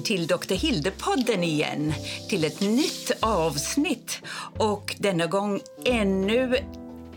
välkommen 0.00 0.02
till 0.02 0.26
Dr. 0.26 0.54
Hilde-podden 0.54 1.44
igen, 1.44 1.92
till 2.28 2.44
ett 2.44 2.60
nytt 2.60 3.12
avsnitt. 3.20 4.20
Och 4.58 4.96
denna 4.98 5.26
gång 5.26 5.60
ännu 5.84 6.56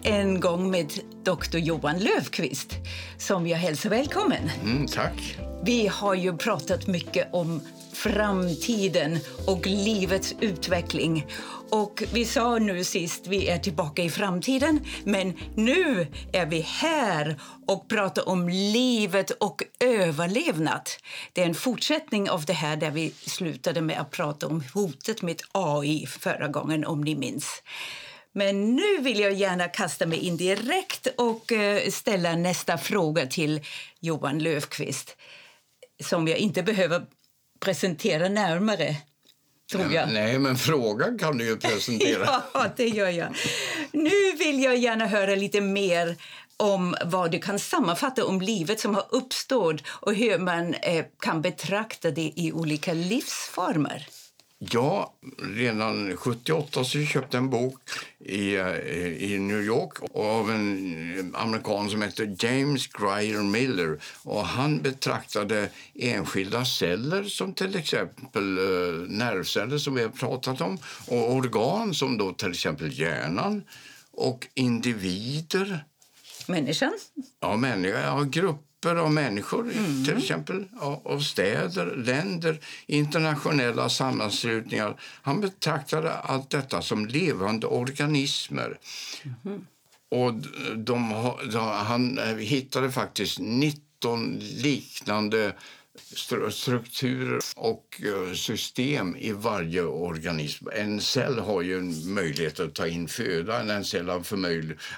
en 0.03 0.39
gång 0.39 0.71
med 0.71 0.93
Dr. 1.23 1.57
Johan 1.57 1.99
Löfqvist, 1.99 2.75
som 3.17 3.47
jag 3.47 3.57
hälsar 3.57 3.89
välkommen. 3.89 4.49
Mm, 4.63 4.87
tack. 4.87 5.37
Vi 5.65 5.87
har 5.87 6.13
ju 6.13 6.37
pratat 6.37 6.87
mycket 6.87 7.33
om 7.33 7.61
framtiden 7.93 9.19
och 9.47 9.67
livets 9.67 10.35
utveckling. 10.39 11.27
Och 11.69 12.03
vi 12.13 12.25
sa 12.25 12.57
nu 12.57 12.83
sist 12.83 13.27
vi 13.27 13.49
är 13.49 13.57
tillbaka 13.57 14.03
i 14.03 14.09
framtiden, 14.09 14.85
men 15.03 15.33
nu 15.55 16.07
är 16.33 16.45
vi 16.45 16.61
här 16.61 17.41
och 17.67 17.89
pratar 17.89 18.29
om 18.29 18.49
livet 18.49 19.31
och 19.31 19.63
överlevnad. 19.79 20.89
Det 21.33 21.41
är 21.41 21.45
en 21.45 21.55
fortsättning 21.55 22.29
av 22.29 22.45
det 22.45 22.53
här 22.53 22.77
där 22.77 22.91
vi 22.91 23.09
slutade 23.11 23.81
med 23.81 23.99
att 24.01 24.11
prata 24.11 24.47
om 24.47 24.63
hotet 24.73 25.21
med 25.21 25.41
AI 25.51 26.05
förra 26.05 26.47
gången, 26.47 26.85
om 26.85 27.01
ni 27.01 27.15
minns. 27.15 27.63
Men 28.35 28.75
nu 28.75 28.97
vill 29.01 29.19
jag 29.19 29.33
gärna 29.33 29.67
kasta 29.67 30.05
mig 30.05 30.19
in 30.19 30.37
direkt 30.37 31.07
och 31.17 31.51
eh, 31.51 31.89
ställa 31.89 32.35
nästa 32.35 32.77
fråga 32.77 33.25
till 33.25 33.61
Johan 33.99 34.39
Löfqvist 34.39 35.17
som 36.03 36.27
jag 36.27 36.37
inte 36.37 36.63
behöver 36.63 37.05
presentera 37.63 38.29
närmare. 38.29 38.95
Tror 39.71 39.93
jag. 39.93 40.09
Nej, 40.13 40.39
men 40.39 40.57
frågan 40.57 41.17
kan 41.17 41.37
du 41.37 41.45
ju 41.45 41.57
presentera. 41.57 42.27
ja, 42.53 42.65
det 42.75 42.87
gör 42.87 43.09
jag. 43.09 43.35
Nu 43.91 44.31
vill 44.39 44.63
jag 44.63 44.77
gärna 44.77 45.05
höra 45.05 45.35
lite 45.35 45.61
mer 45.61 46.15
om 46.57 46.95
vad 47.05 47.31
du 47.31 47.39
kan 47.39 47.59
sammanfatta 47.59 48.25
om 48.25 48.41
livet 48.41 48.79
som 48.79 48.95
har 48.95 49.05
uppstått 49.09 49.81
och 49.87 50.13
hur 50.15 50.37
man 50.37 50.73
eh, 50.73 51.05
kan 51.19 51.41
betrakta 51.41 52.11
det 52.11 52.33
i 52.35 52.51
olika 52.51 52.93
livsformer. 52.93 54.07
Ja, 54.71 55.13
redan 55.55 56.17
78 56.17 56.83
så 56.83 56.99
köpte 57.05 57.37
jag 57.37 57.43
en 57.43 57.49
bok 57.49 57.81
i, 58.19 58.55
eh, 58.55 59.23
i 59.31 59.39
New 59.39 59.61
York 59.61 59.97
av 60.13 60.51
en 60.51 61.35
amerikan 61.35 61.89
som 61.89 62.01
heter 62.01 62.35
James 62.39 62.87
Grier 62.87 63.43
Miller. 63.43 63.99
Och 64.23 64.45
han 64.45 64.81
betraktade 64.81 65.69
enskilda 65.93 66.65
celler 66.65 67.23
som 67.23 67.53
till 67.53 67.75
exempel 67.75 68.57
eh, 68.57 68.93
nervceller 69.07 69.77
som 69.77 69.95
vi 69.95 70.01
har 70.01 70.09
pratat 70.09 70.61
om 70.61 70.77
och 71.07 71.33
organ 71.33 71.93
som 71.93 72.17
då 72.17 72.33
till 72.33 72.51
exempel 72.51 72.99
hjärnan 72.99 73.63
och 74.11 74.47
individer. 74.53 75.85
Människan? 76.47 76.93
Ja, 77.39 77.57
människa, 77.57 78.01
ja, 78.01 78.21
grupper 78.21 78.72
grupper 78.83 78.95
av 78.95 79.11
människor, 79.11 79.71
mm. 79.71 80.05
till 80.05 80.17
exempel 80.17 80.65
av 81.03 81.19
städer, 81.19 81.95
länder, 81.95 82.59
internationella 82.87 83.89
sammanslutningar. 83.89 84.95
Han 85.21 85.41
betraktade 85.41 86.13
allt 86.13 86.49
detta 86.49 86.81
som 86.81 87.05
levande 87.05 87.67
organismer. 87.67 88.77
Mm. 89.45 89.65
Och 90.11 90.33
de, 90.75 91.31
de, 91.51 91.59
han 91.59 92.19
hittade 92.39 92.91
faktiskt 92.91 93.39
19 93.39 94.39
liknande 94.39 95.53
strukturer 96.51 97.39
och 97.55 98.01
eh, 98.03 98.33
system 98.33 99.15
i 99.15 99.31
varje 99.31 99.81
organism. 99.81 100.67
En 100.73 101.01
cell 101.01 101.39
har 101.39 101.61
ju 101.61 101.77
en 101.77 102.13
möjlighet 102.13 102.59
att 102.59 102.75
ta 102.75 102.87
in 102.87 103.07
föda, 103.07 103.59
en 103.59 103.85
cell 103.85 104.09
har, 104.09 104.17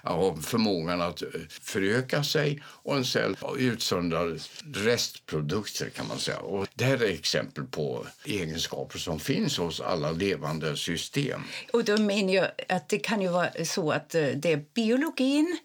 har 0.03 0.41
förmågan 0.41 1.01
att 1.01 1.21
eh, 1.21 1.27
föröka 1.49 2.23
sig 2.23 2.63
och 2.65 2.95
en 2.95 3.05
cell 3.05 3.35
utsöndrar 3.57 4.39
restprodukter 4.73 5.89
kan 5.89 6.07
man 6.07 6.19
säga. 6.19 6.39
Och 6.39 6.67
det 6.73 6.85
här 6.85 7.03
är 7.03 7.09
exempel 7.09 7.63
på 7.63 8.07
egenskaper 8.25 8.99
som 8.99 9.19
finns 9.19 9.57
hos 9.57 9.81
alla 9.81 10.11
levande 10.11 10.77
system. 10.77 11.41
Och 11.73 11.83
då 11.83 11.97
menar 11.97 12.33
jag 12.33 12.47
att 12.69 12.89
det 12.89 12.99
kan 12.99 13.21
ju 13.21 13.27
vara 13.27 13.65
så 13.65 13.91
att 13.91 14.15
eh, 14.15 14.27
det 14.27 14.51
är 14.51 14.65
biologin 14.73 15.57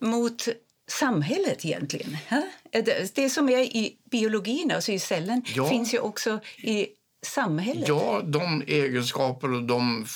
mot 0.00 0.48
samhället 0.88 1.64
egentligen. 1.64 2.16
Det 3.14 3.30
som 3.30 3.48
är 3.48 3.60
i 3.60 3.96
biologin, 4.10 4.70
alltså 4.70 4.92
i 4.92 4.98
cellen, 4.98 5.42
ja. 5.54 5.68
finns 5.68 5.94
ju 5.94 5.98
också 5.98 6.40
i 6.56 6.86
samhället. 7.26 7.88
Ja, 7.88 8.22
de 8.24 8.62
egenskaper 8.66 9.52
och 9.52 9.62
de 9.62 10.06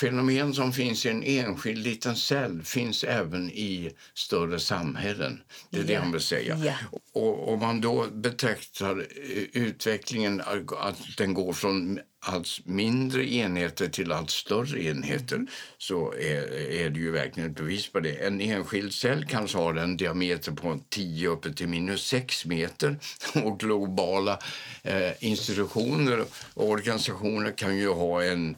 fenomen 0.00 0.54
som 0.54 0.72
finns 0.72 1.06
i 1.06 1.08
en 1.08 1.22
enskild 1.22 1.78
liten 1.78 2.16
cell 2.16 2.62
finns 2.62 3.04
även 3.04 3.50
i 3.50 3.90
större 4.14 4.60
samhällen. 4.60 5.40
Det 5.70 5.76
är 5.76 5.80
ja. 5.80 5.86
det 5.86 5.94
han 5.94 6.12
vill 6.12 6.20
säga. 6.20 6.56
Ja. 6.56 6.74
Och 7.12 7.52
om 7.52 7.60
man 7.60 7.80
då 7.80 8.06
betraktar 8.10 8.98
eh, 8.98 9.62
utvecklingen 9.62 10.42
att 10.78 11.16
den 11.16 11.34
går 11.34 11.52
från 11.52 12.00
allt 12.28 12.66
mindre 12.66 13.32
enheter 13.32 13.88
till 13.88 14.12
allt 14.12 14.30
större 14.30 14.82
enheter 14.82 15.36
mm. 15.36 15.48
så 15.78 16.12
är, 16.12 16.70
är 16.70 16.90
det 16.90 17.00
ju 17.00 17.10
verkligen 17.10 17.50
ett 17.50 17.56
bevis 17.56 17.88
på 17.92 18.00
det. 18.00 18.26
En 18.26 18.40
enskild 18.40 18.92
cell 18.92 19.24
kanske 19.28 19.58
har 19.58 19.74
en 19.74 19.96
diameter 19.96 20.52
på 20.52 20.80
10 20.88 21.28
uppe 21.28 21.52
till 21.52 21.68
minus 21.68 22.06
6 22.06 22.44
meter 22.44 22.98
och 23.44 23.60
globala 23.60 24.38
eh, 24.82 25.10
institutioner 25.20 26.24
och 26.54 26.68
organisationer 26.68 27.52
kan 27.52 27.76
ju 27.76 27.88
ha 27.88 28.22
en 28.22 28.56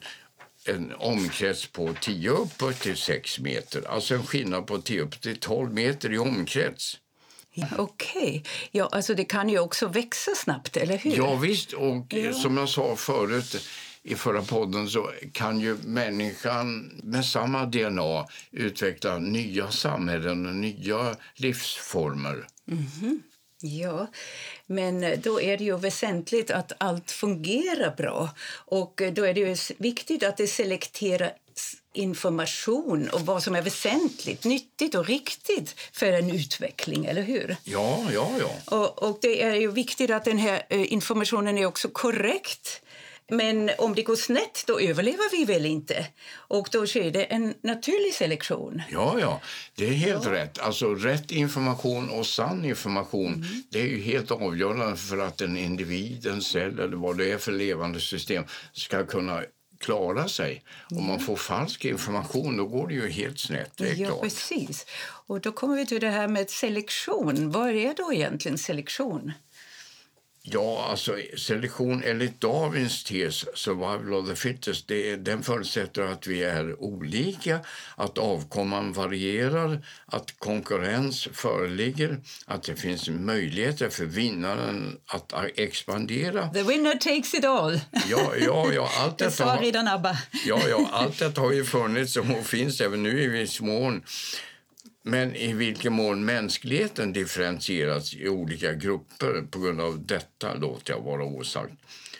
en 0.65 0.93
omkrets 0.97 1.67
på 1.67 1.93
10 2.01 2.29
upp 2.29 2.79
till 2.79 2.97
6 2.97 3.39
meter. 3.39 3.87
Alltså 3.87 4.15
en 4.15 4.23
skillnad 4.23 4.67
på 4.67 4.77
10 4.77 5.01
upp 5.01 5.21
till 5.21 5.39
12 5.39 5.73
meter 5.73 6.13
i 6.13 6.17
omkrets. 6.17 6.97
Okej. 7.77 8.21
Okay. 8.21 8.41
Ja, 8.71 8.89
alltså 8.91 9.13
det 9.13 9.25
kan 9.25 9.49
ju 9.49 9.59
också 9.59 9.87
växa 9.87 10.35
snabbt, 10.35 10.77
eller 10.77 10.97
hur? 10.97 11.17
Ja, 11.17 11.35
visst. 11.35 11.73
Och 11.73 12.05
ja. 12.09 12.33
som 12.33 12.57
jag 12.57 12.69
sa 12.69 12.95
förut 12.95 13.67
i 14.03 14.15
förra 14.15 14.41
podden 14.41 14.89
så 14.89 15.11
kan 15.33 15.59
ju 15.59 15.77
människan 15.85 16.91
med 17.03 17.25
samma 17.25 17.65
DNA 17.65 18.27
utveckla 18.51 19.17
nya 19.17 19.71
samhällen 19.71 20.45
och 20.45 20.55
nya 20.55 21.15
livsformer. 21.35 22.47
Mm 22.67 22.83
-hmm. 22.83 23.19
Ja, 23.61 24.07
men 24.65 25.21
då 25.21 25.41
är 25.41 25.57
det 25.57 25.63
ju 25.63 25.77
väsentligt 25.77 26.51
att 26.51 26.71
allt 26.77 27.11
fungerar 27.11 27.95
bra. 27.95 28.29
Och 28.65 29.01
då 29.13 29.23
är 29.23 29.33
det 29.33 29.39
ju 29.39 29.55
viktigt 29.77 30.23
att 30.23 30.37
det 30.37 30.47
selekterar 30.47 31.31
information 31.93 33.09
och 33.09 33.21
vad 33.21 33.43
som 33.43 33.55
är 33.55 33.61
väsentligt, 33.61 34.43
nyttigt 34.43 34.95
och 34.95 35.05
riktigt 35.05 35.75
för 35.93 36.13
en 36.13 36.31
utveckling, 36.31 37.05
eller 37.05 37.21
hur? 37.21 37.55
Ja, 37.63 38.07
ja, 38.13 38.31
ja. 38.39 38.77
Och, 38.77 39.03
och 39.03 39.17
det 39.21 39.43
är 39.43 39.55
ju 39.55 39.71
viktigt 39.71 40.11
att 40.11 40.25
den 40.25 40.37
här 40.37 40.63
eh, 40.69 40.93
informationen 40.93 41.57
är 41.57 41.65
också 41.65 41.89
korrekt. 41.89 42.81
Men 43.31 43.71
om 43.77 43.95
det 43.95 44.03
går 44.03 44.15
snett, 44.15 44.63
då 44.67 44.79
överlever 44.79 45.31
vi 45.31 45.45
väl 45.45 45.65
inte? 45.65 46.05
Och 46.35 46.69
då 46.71 46.85
sker 46.85 47.11
det 47.11 47.23
en 47.23 47.53
naturlig 47.61 48.13
selektion. 48.13 48.81
Ja, 48.91 49.17
ja, 49.19 49.41
det 49.75 49.87
är 49.87 49.93
helt 49.93 50.25
ja. 50.25 50.31
rätt. 50.31 50.59
Alltså 50.59 50.95
rätt 50.95 51.31
information 51.31 52.09
och 52.09 52.25
sann 52.25 52.65
information, 52.65 53.33
mm. 53.33 53.63
det 53.71 53.81
är 53.81 53.85
ju 53.85 54.01
helt 54.01 54.31
avgörande 54.31 54.97
för 54.97 55.17
att 55.17 55.41
en 55.41 55.57
individ, 55.57 56.25
en 56.25 56.41
cell 56.41 56.79
eller 56.79 56.97
vad 56.97 57.17
det 57.17 57.31
är 57.31 57.37
för 57.37 57.51
levande 57.51 57.99
system 57.99 58.43
ska 58.73 59.05
kunna 59.05 59.43
klara 59.79 60.27
sig. 60.27 60.63
Om 60.91 61.07
man 61.07 61.19
får 61.19 61.35
falsk 61.35 61.85
information 61.85 62.57
då 62.57 62.65
går 62.65 62.87
det 62.87 62.93
ju 62.93 63.09
helt 63.09 63.39
snett. 63.39 63.71
Det 63.75 63.93
ja, 63.93 64.07
klart. 64.07 64.21
precis. 64.21 64.85
Och 65.27 65.41
då 65.41 65.51
kommer 65.51 65.75
vi 65.75 65.85
till 65.85 66.01
det 66.01 66.09
här 66.09 66.27
med 66.27 66.49
selektion. 66.49 67.51
Vad 67.51 67.69
är 67.69 67.93
då 67.93 68.13
egentligen 68.13 68.57
selektion? 68.57 69.31
Ja, 70.51 70.87
alltså 70.89 71.17
selektion 71.37 72.03
enligt 72.05 72.41
Darwins 72.41 73.03
tes, 73.03 73.45
survival 73.57 74.13
of 74.13 74.29
the 74.29 74.35
fittest, 74.35 74.87
det, 74.87 75.15
den 75.15 75.43
förutsätter 75.43 76.01
att 76.01 76.27
vi 76.27 76.43
är 76.43 76.83
olika, 76.83 77.59
att 77.95 78.17
avkomman 78.17 78.93
varierar, 78.93 79.85
att 80.05 80.39
konkurrens 80.39 81.27
föreligger, 81.33 82.19
att 82.45 82.63
det 82.63 82.75
finns 82.75 83.09
möjligheter 83.09 83.89
för 83.89 84.05
vinnaren 84.05 84.97
att 85.05 85.33
expandera. 85.55 86.49
The 86.49 86.63
winner 86.63 86.93
takes 86.93 87.33
it 87.33 87.45
all. 87.45 87.79
Ja, 88.09 88.31
ja, 88.39 88.73
ja. 88.73 88.89
Allt 88.99 89.17
det 89.17 89.31
sa 89.31 89.57
redan 89.61 89.87
ABBA. 89.87 90.17
Ja, 90.45 90.61
ja, 90.69 90.89
allt 90.91 91.19
detta 91.19 91.41
har 91.41 91.51
ju 91.51 91.65
funnits 91.65 92.17
och 92.17 92.25
finns 92.45 92.81
även 92.81 93.03
nu 93.03 93.21
i 93.21 93.27
viss 93.27 93.61
mån. 93.61 94.03
Men 95.09 95.35
i 95.35 95.53
vilken 95.53 95.93
mån 95.93 96.25
mänskligheten 96.25 97.13
differentierats 97.13 98.13
i 98.13 98.29
olika 98.29 98.73
grupper 98.73 99.41
på 99.51 99.59
grund 99.59 99.81
av 99.81 100.05
detta 100.05 100.53
låter 100.53 100.93
jag 100.93 101.01
vara 101.01 101.23
osagt. 101.23 101.73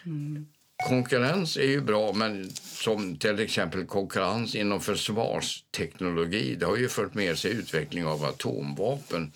Mm. 0.05 0.45
Konkurrens 0.87 1.57
är 1.57 1.67
ju 1.67 1.81
bra, 1.81 2.13
men 2.13 2.49
som 2.53 3.17
till 3.17 3.39
exempel 3.39 3.85
konkurrens 3.85 4.55
inom 4.55 4.81
försvarsteknologi 4.81 6.55
det 6.55 6.65
har 6.65 6.77
ju 6.77 6.89
fört 6.89 7.13
med 7.13 7.37
sig 7.37 7.51
utveckling 7.51 8.05
av 8.05 8.25
atomvapen 8.25 9.31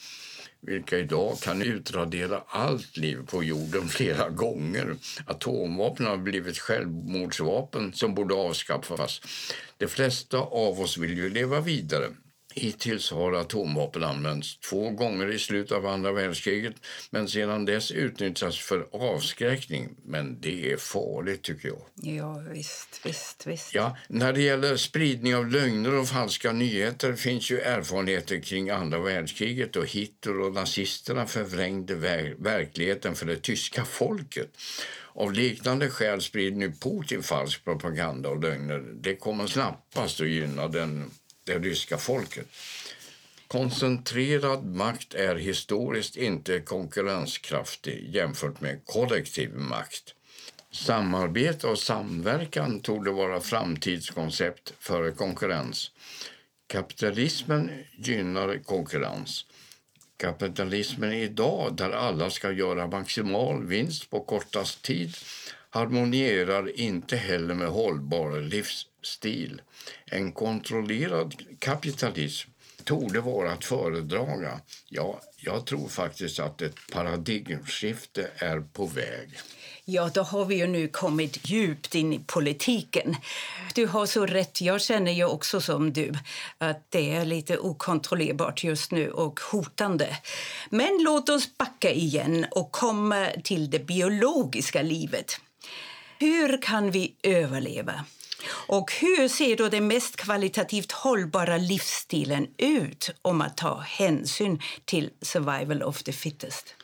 vilka 0.62 0.98
idag 0.98 1.38
kan 1.42 1.62
utradera 1.62 2.44
allt 2.48 2.98
liv 2.98 3.18
på 3.28 3.44
jorden 3.44 3.88
flera 3.88 4.30
gånger. 4.30 4.96
Atomvapen 5.26 6.06
har 6.06 6.18
blivit 6.18 6.58
självmordsvapen 6.58 7.94
som 7.94 8.16
borde 8.16 8.34
avskaffas. 8.34 9.22
De 9.78 9.88
flesta 9.88 10.38
av 10.38 10.82
oss 10.82 10.98
vill 10.98 11.18
ju 11.18 11.30
leva 11.30 11.62
vidare 11.62 12.10
Hittills 12.56 13.12
har 13.12 13.34
atomvapen 13.34 14.04
använts 14.04 14.58
två 14.58 14.90
gånger 14.90 15.32
i 15.32 15.40
slutet 15.40 15.72
av 15.72 15.86
andra 15.86 16.12
världskriget 16.12 16.76
men 17.10 17.28
sedan 17.28 17.66
dess 17.66 17.92
utnyttjas 17.92 18.58
för 18.58 18.88
avskräckning. 18.92 19.90
Men 20.06 20.42
det 20.42 20.72
är 20.72 20.78
farligt, 20.78 21.42
tycker 21.42 21.68
jag. 21.68 21.82
Ja, 22.16 22.44
visst, 22.52 23.02
visst, 23.04 23.48
visst. 23.48 23.76
Ja, 23.76 23.98
när 24.08 24.34
det 24.34 24.42
gäller 24.42 24.78
spridning 24.78 25.36
av 25.36 25.48
lögner 25.48 25.94
och 25.94 26.08
falska 26.08 26.52
nyheter 26.52 27.14
finns 27.14 27.52
ju 27.52 27.60
erfarenheter 27.60 28.40
kring 28.40 28.70
andra 28.70 29.00
världskriget 29.00 29.76
och 29.76 29.86
Hitler 29.86 30.40
och 30.40 30.54
nazisterna 30.54 31.26
förvrängde 31.26 31.96
ver 31.96 32.36
verkligheten 32.40 33.16
för 33.16 33.26
det 33.26 33.42
tyska 33.42 33.86
folket. 33.86 34.58
Av 35.16 35.34
liknande 35.34 35.90
skäl 35.90 36.22
sprider 36.22 36.58
nu 36.58 36.72
Putin 36.72 37.24
falsk 37.24 37.64
propaganda 37.64 38.30
och 38.30 38.42
lögner. 38.42 38.80
Det 38.80 39.16
kommer 39.16 39.48
knappast 39.48 40.22
att 40.22 40.28
gynna 40.28 40.68
den 40.68 41.12
det 41.44 41.60
ryska 41.60 41.98
folket. 41.98 42.48
Koncentrerad 43.48 44.66
makt 44.66 45.14
är 45.14 45.36
historiskt 45.36 46.16
inte 46.16 46.60
konkurrenskraftig 46.60 48.10
jämfört 48.16 48.62
med 48.62 48.86
kollektiv 48.86 49.56
makt. 49.56 50.16
Samarbete 50.72 51.68
och 51.68 51.80
samverkan 51.80 52.80
torde 52.80 53.12
vara 53.12 53.42
framtidskoncept 53.42 54.74
före 54.80 55.12
konkurrens. 55.12 55.92
Kapitalismen 56.68 57.72
gynnar 57.98 58.64
konkurrens. 58.64 59.46
Kapitalismen 60.18 61.14
idag, 61.14 61.76
där 61.76 61.92
alla 61.92 62.30
ska 62.30 62.52
göra 62.52 62.88
maximal 62.88 63.66
vinst 63.66 64.10
på 64.10 64.20
kortast 64.20 64.82
tid 64.82 65.18
harmonierar 65.70 66.80
inte 66.80 67.16
heller 67.16 67.54
med 67.54 67.68
hållbar 67.68 68.42
stil. 69.06 69.62
En 70.06 70.32
kontrollerad 70.32 71.36
kapitalism 71.60 72.50
torde 72.84 73.22
vara 73.22 73.52
att 73.52 73.66
föredraga. 73.66 74.60
Ja, 74.90 75.22
jag 75.38 75.66
tror 75.66 75.88
faktiskt 75.88 76.40
att 76.40 76.62
ett 76.62 76.76
paradigmskifte 76.92 78.30
är 78.38 78.60
på 78.60 78.86
väg. 78.86 79.40
Ja, 79.86 80.10
då 80.14 80.22
har 80.22 80.46
vi 80.46 80.56
ju 80.56 80.68
nu 80.68 80.88
kommit 80.88 81.50
djupt 81.50 81.96
in 81.96 82.14
i 82.14 82.20
politiken. 82.20 83.16
Du 83.76 83.86
har 83.86 84.06
så 84.06 84.26
rätt. 84.26 84.62
Jag 84.62 84.82
känner 84.82 85.12
ju 85.12 85.26
också 85.26 85.62
som 85.62 85.94
du 85.94 86.14
att 86.58 86.92
det 86.92 87.12
är 87.12 87.26
lite 87.26 87.58
okontrollerbart 87.58 88.64
just 88.64 88.92
nu 88.92 89.12
och 89.12 89.40
hotande. 89.40 90.18
Men 90.70 91.00
låt 91.02 91.30
oss 91.30 91.58
backa 91.58 91.92
igen 91.92 92.46
och 92.52 92.72
komma 92.72 93.28
till 93.44 93.70
det 93.70 93.80
biologiska 93.80 94.82
livet. 94.82 95.40
Hur 96.20 96.62
kan 96.62 96.92
vi 96.92 97.16
överleva? 97.24 98.06
Och 98.50 98.92
hur 98.92 99.28
ser 99.28 99.56
då 99.56 99.70
den 99.70 99.88
mest 99.88 100.16
kvalitativt 100.16 100.92
hållbara 100.92 101.58
livsstilen 101.58 102.48
ut 102.58 103.10
om 103.22 103.38
man 103.38 103.56
tar 103.56 103.80
hänsyn 103.80 104.62
till 104.86 105.10
survival 105.22 105.84
of 105.84 106.04
the 106.04 106.12
fittest? 106.12 106.76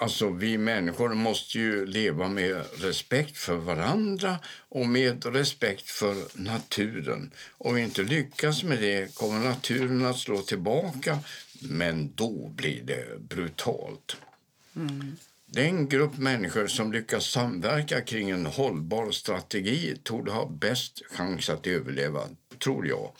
Alltså, 0.00 0.30
vi 0.30 0.58
människor 0.58 1.14
måste 1.14 1.58
ju 1.58 1.86
leva 1.86 2.28
med 2.28 2.64
respekt 2.74 3.36
för 3.36 3.56
varandra 3.56 4.38
och 4.68 4.86
med 4.86 5.24
respekt 5.26 5.90
för 5.90 6.14
naturen. 6.34 7.30
Om 7.58 7.74
vi 7.74 7.82
inte 7.82 8.02
lyckas 8.02 8.62
med 8.62 8.78
det 8.78 9.14
kommer 9.14 9.38
naturen 9.38 10.06
att 10.06 10.18
slå 10.18 10.42
tillbaka, 10.42 11.18
men 11.60 12.12
då 12.14 12.48
blir 12.48 12.82
det 12.82 13.20
brutalt. 13.20 14.16
Mm. 14.76 15.16
Den 15.50 15.88
grupp 15.88 16.18
människor 16.18 16.66
som 16.66 16.92
lyckas 16.92 17.24
samverka 17.24 18.00
kring 18.00 18.30
en 18.30 18.46
hållbar 18.46 19.10
strategi 19.10 19.96
torde 20.02 20.32
ha 20.32 20.48
bäst 20.48 21.02
chans 21.10 21.50
att 21.50 21.66
överleva, 21.66 22.20
tror 22.58 22.86
jag. 22.86 23.12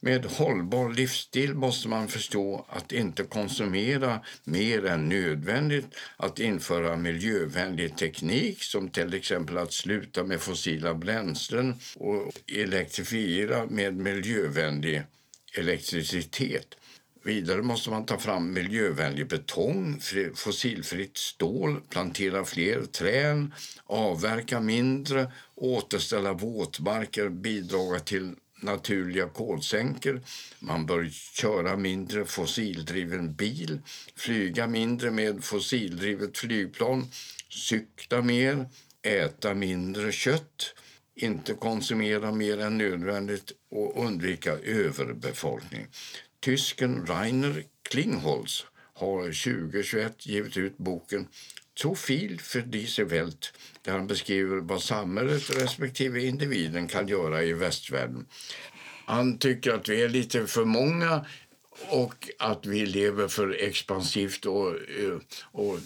Med 0.00 0.24
hållbar 0.24 0.88
livsstil 0.92 1.54
måste 1.54 1.88
man 1.88 2.08
förstå 2.08 2.66
att 2.68 2.92
inte 2.92 3.22
konsumera 3.22 4.20
mer 4.44 4.86
än 4.86 5.08
nödvändigt, 5.08 5.86
att 6.16 6.38
införa 6.38 6.96
miljövänlig 6.96 7.96
teknik 7.96 8.62
som 8.62 8.88
till 8.88 9.14
exempel 9.14 9.58
att 9.58 9.72
sluta 9.72 10.24
med 10.24 10.40
fossila 10.40 10.94
bränslen 10.94 11.74
och 11.96 12.32
elektrifiera 12.46 13.66
med 13.66 13.96
miljövänlig 13.96 15.02
elektricitet. 15.54 16.74
Vidare 17.28 17.62
måste 17.62 17.90
man 17.90 18.06
ta 18.06 18.18
fram 18.18 18.52
miljövänlig 18.52 19.28
betong, 19.28 20.00
fossilfritt 20.34 21.16
stål, 21.16 21.80
plantera 21.90 22.44
fler 22.44 22.82
träd, 22.82 23.50
avverka 23.86 24.60
mindre, 24.60 25.32
återställa 25.54 26.32
våtmarker, 26.32 27.28
bidra 27.28 27.98
till 27.98 28.34
naturliga 28.62 29.28
kolsänkor. 29.28 30.22
Man 30.58 30.86
bör 30.86 31.08
köra 31.34 31.76
mindre 31.76 32.24
fossildriven 32.24 33.34
bil, 33.34 33.80
flyga 34.16 34.66
mindre 34.66 35.10
med 35.10 35.44
fossildrivet 35.44 36.38
flygplan, 36.38 37.10
cykla 37.48 38.22
mer, 38.22 38.68
äta 39.02 39.54
mindre 39.54 40.12
kött, 40.12 40.74
inte 41.22 41.54
konsumera 41.54 42.32
mer 42.32 42.58
än 42.60 42.78
nödvändigt 42.78 43.52
och 43.70 44.04
undvika 44.04 44.52
överbefolkning. 44.52 45.86
Tysken 46.40 47.06
Rainer 47.06 47.64
Klingholz 47.82 48.66
har 48.94 49.22
2021 49.22 50.26
givit 50.26 50.56
ut 50.56 50.78
boken 50.78 51.28
To 51.78 51.94
viel 52.08 52.40
för 52.40 52.60
diese 52.60 53.04
Welt 53.04 53.52
där 53.82 53.92
han 53.92 54.06
beskriver 54.06 54.56
vad 54.56 54.82
samhället 54.82 55.50
respektive 55.50 56.24
individen 56.24 56.88
kan 56.88 57.08
göra 57.08 57.42
i 57.42 57.52
västvärlden. 57.52 58.26
Han 59.06 59.38
tycker 59.38 59.72
att 59.72 59.88
vi 59.88 60.02
är 60.02 60.08
lite 60.08 60.46
för 60.46 60.64
många 60.64 61.26
och 61.88 62.30
att 62.38 62.66
vi 62.66 62.86
lever 62.86 63.28
för 63.28 63.56
expansivt 63.60 64.46
och, 64.46 64.68
eh, 64.68 65.18
och 65.42 65.78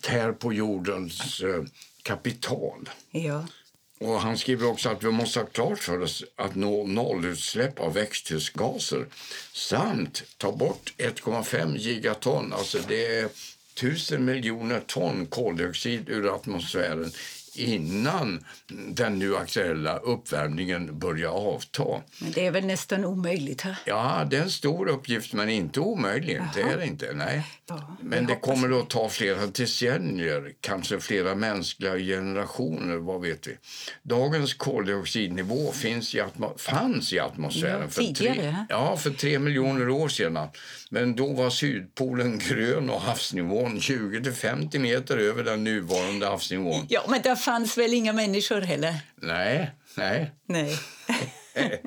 tär 0.00 0.32
på 0.32 0.52
jordens 0.52 1.40
eh, 1.40 1.64
kapital. 2.02 2.88
Ja. 3.10 3.46
Och 4.04 4.20
han 4.20 4.38
skriver 4.38 4.66
också 4.66 4.88
att 4.88 5.04
vi 5.04 5.10
måste 5.10 5.38
ha 5.38 5.46
klart 5.46 5.78
för 5.78 6.02
oss 6.02 6.24
att 6.36 6.54
nå 6.54 6.86
nollutsläpp 6.86 7.80
av 7.80 7.94
växthusgaser 7.94 9.06
samt 9.52 10.22
ta 10.38 10.52
bort 10.52 10.94
1,5 10.98 11.76
gigaton, 11.76 12.52
alltså 12.52 12.78
det 12.88 13.06
är 13.06 13.28
tusen 13.74 14.24
miljoner 14.24 14.80
ton 14.86 15.26
koldioxid 15.26 16.08
ur 16.08 16.34
atmosfären 16.34 17.12
innan 17.56 18.44
den 18.88 19.18
nu 19.18 19.36
aktuella 19.36 19.96
uppvärmningen 19.96 20.98
börjar 20.98 21.30
avta. 21.30 22.02
Men 22.18 22.32
det 22.32 22.46
är 22.46 22.50
väl 22.50 22.66
nästan 22.66 23.04
omöjligt? 23.04 23.60
Här? 23.60 23.76
Ja, 23.84 24.26
det 24.30 24.36
är 24.36 24.42
en 24.42 24.50
stor 24.50 24.88
uppgift, 24.88 25.32
men 25.32 25.48
inte 25.48 25.80
omöjlig. 25.80 26.40
Det 26.54 26.62
är 26.62 26.76
det 26.76 26.86
inte. 26.86 27.12
Nej. 27.14 27.42
Ja, 27.66 27.96
men 28.00 28.26
det 28.26 28.34
kommer 28.34 28.80
att 28.80 28.90
ta 28.90 29.08
flera 29.08 29.46
decennier, 29.46 30.52
kanske 30.60 31.00
flera 31.00 31.34
mänskliga 31.34 31.98
generationer. 31.98 32.96
Vad 32.96 33.20
vet 33.20 33.46
vi? 33.46 33.56
Dagens 34.02 34.54
koldioxidnivå 34.54 35.72
finns 35.72 36.14
i 36.14 36.20
atmo 36.20 36.58
fanns 36.58 37.12
i 37.12 37.18
atmosfären 37.18 37.82
ja, 37.82 37.88
för, 37.88 38.14
tre, 38.14 38.56
ja, 38.68 38.96
för 38.96 39.10
tre 39.10 39.38
miljoner 39.38 39.88
år 39.88 40.08
sedan. 40.08 40.48
Men 40.90 41.16
då 41.16 41.32
var 41.32 41.50
Sydpolen 41.50 42.38
grön 42.38 42.90
och 42.90 43.00
havsnivån 43.00 43.78
20-50 43.78 44.78
meter 44.78 45.18
över 45.18 45.44
den 45.44 45.64
nuvarande 45.64 46.26
havsnivån. 46.26 46.86
Ja, 46.88 47.02
men 47.08 47.22
där 47.22 47.36
fanns 47.42 47.78
väl 47.78 47.94
inga 47.94 48.12
människor 48.12 48.60
heller? 48.60 48.94
Nej, 49.16 49.70
nej. 49.94 50.30
Nej. 50.46 50.78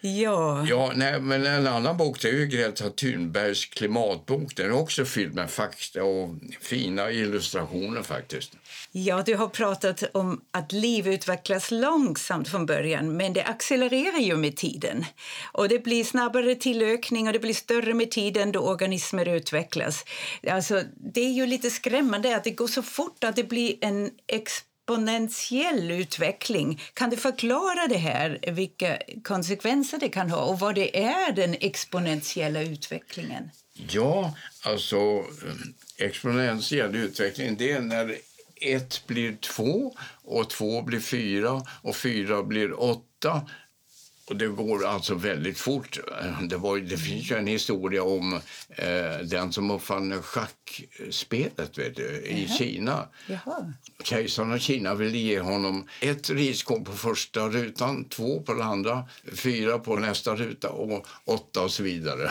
ja. 0.00 0.66
Ja, 0.68 0.92
nej, 0.96 1.20
men 1.20 1.46
en 1.46 1.66
annan 1.66 1.96
bok 1.96 2.22
det 2.22 2.28
är 2.28 2.32
ju 2.32 2.46
Greta 2.46 2.90
Thunbergs 2.90 3.66
klimatbok. 3.66 4.56
Den 4.56 4.66
är 4.66 4.72
också 4.72 5.04
fylld 5.04 5.34
med 5.34 5.50
fakta 5.50 6.04
och 6.04 6.28
fina 6.60 7.10
illustrationer 7.10 8.02
faktiskt. 8.02 8.52
Ja, 8.92 9.22
du 9.26 9.34
har 9.34 9.48
pratat 9.48 10.02
om 10.14 10.40
att 10.50 10.72
liv 10.72 11.08
utvecklas 11.08 11.70
långsamt 11.70 12.48
från 12.48 12.66
början 12.66 13.16
men 13.16 13.32
det 13.32 13.44
accelererar 13.44 14.18
ju 14.18 14.36
med 14.36 14.56
tiden. 14.56 15.04
Och 15.52 15.68
Det 15.68 15.78
blir 15.78 16.04
snabbare 16.04 16.54
tillökning 16.54 17.26
och 17.26 17.32
det 17.32 17.38
blir 17.38 17.54
större 17.54 17.94
med 17.94 18.10
tiden 18.10 18.52
då 18.52 18.60
organismer 18.60 19.28
utvecklas. 19.28 20.04
Alltså, 20.50 20.82
det 21.14 21.20
är 21.20 21.32
ju 21.32 21.46
lite 21.46 21.70
skrämmande 21.70 22.36
att 22.36 22.44
det 22.44 22.50
går 22.50 22.68
så 22.68 22.82
fort 22.82 23.24
att 23.24 23.36
det 23.36 23.44
blir 23.44 23.74
en 23.80 24.10
exponentiell 24.88 25.90
utveckling. 25.90 26.80
Kan 26.94 27.10
du 27.10 27.16
förklara 27.16 27.86
det 27.88 27.96
här, 27.96 28.38
vilka 28.46 28.98
konsekvenser 29.24 29.98
det 29.98 30.08
kan 30.08 30.30
ha 30.30 30.44
och 30.44 30.58
vad 30.58 30.74
det 30.74 30.98
är 31.04 31.32
den 31.32 31.56
exponentiella 31.60 32.62
utvecklingen? 32.62 33.50
Ja, 33.90 34.34
alltså 34.62 34.96
eh, 34.96 36.06
exponentiell 36.06 36.96
utveckling 36.96 37.56
det 37.56 37.72
är 37.72 37.80
när 37.80 38.16
ett 38.60 39.06
blir 39.06 39.36
två 39.36 39.94
och 40.24 40.50
två 40.50 40.82
blir 40.82 41.00
fyra 41.00 41.62
och 41.82 41.96
fyra 41.96 42.42
blir 42.42 42.80
åtta 42.80 43.42
och 44.28 44.36
det 44.36 44.46
går 44.46 44.86
alltså 44.86 45.14
väldigt 45.14 45.58
fort. 45.58 45.98
Det, 46.48 46.56
var, 46.56 46.78
det 46.78 46.96
finns 46.96 47.30
ju 47.30 47.36
en 47.36 47.46
historia 47.46 48.02
om 48.02 48.32
eh, 48.68 49.18
den 49.24 49.52
som 49.52 49.70
uppfann 49.70 50.22
schackspelet 50.22 51.78
vet 51.78 51.96
du, 51.96 52.02
i 52.02 52.46
Jaha. 52.48 52.58
Kina. 52.58 53.08
Jaha. 53.26 53.72
Kejsaren 54.02 54.52
av 54.52 54.58
Kina 54.58 54.94
ville 54.94 55.18
ge 55.18 55.40
honom 55.40 55.88
ett 56.00 56.30
riskorn 56.30 56.84
på 56.84 56.92
första 56.92 57.48
rutan, 57.48 58.04
två 58.04 58.42
på 58.42 58.52
den 58.52 58.62
andra, 58.62 59.04
fyra 59.32 59.78
på 59.78 59.96
nästa 59.96 60.36
ruta 60.36 60.68
och 60.68 61.06
åtta 61.24 61.62
och 61.62 61.70
så 61.70 61.82
vidare. 61.82 62.30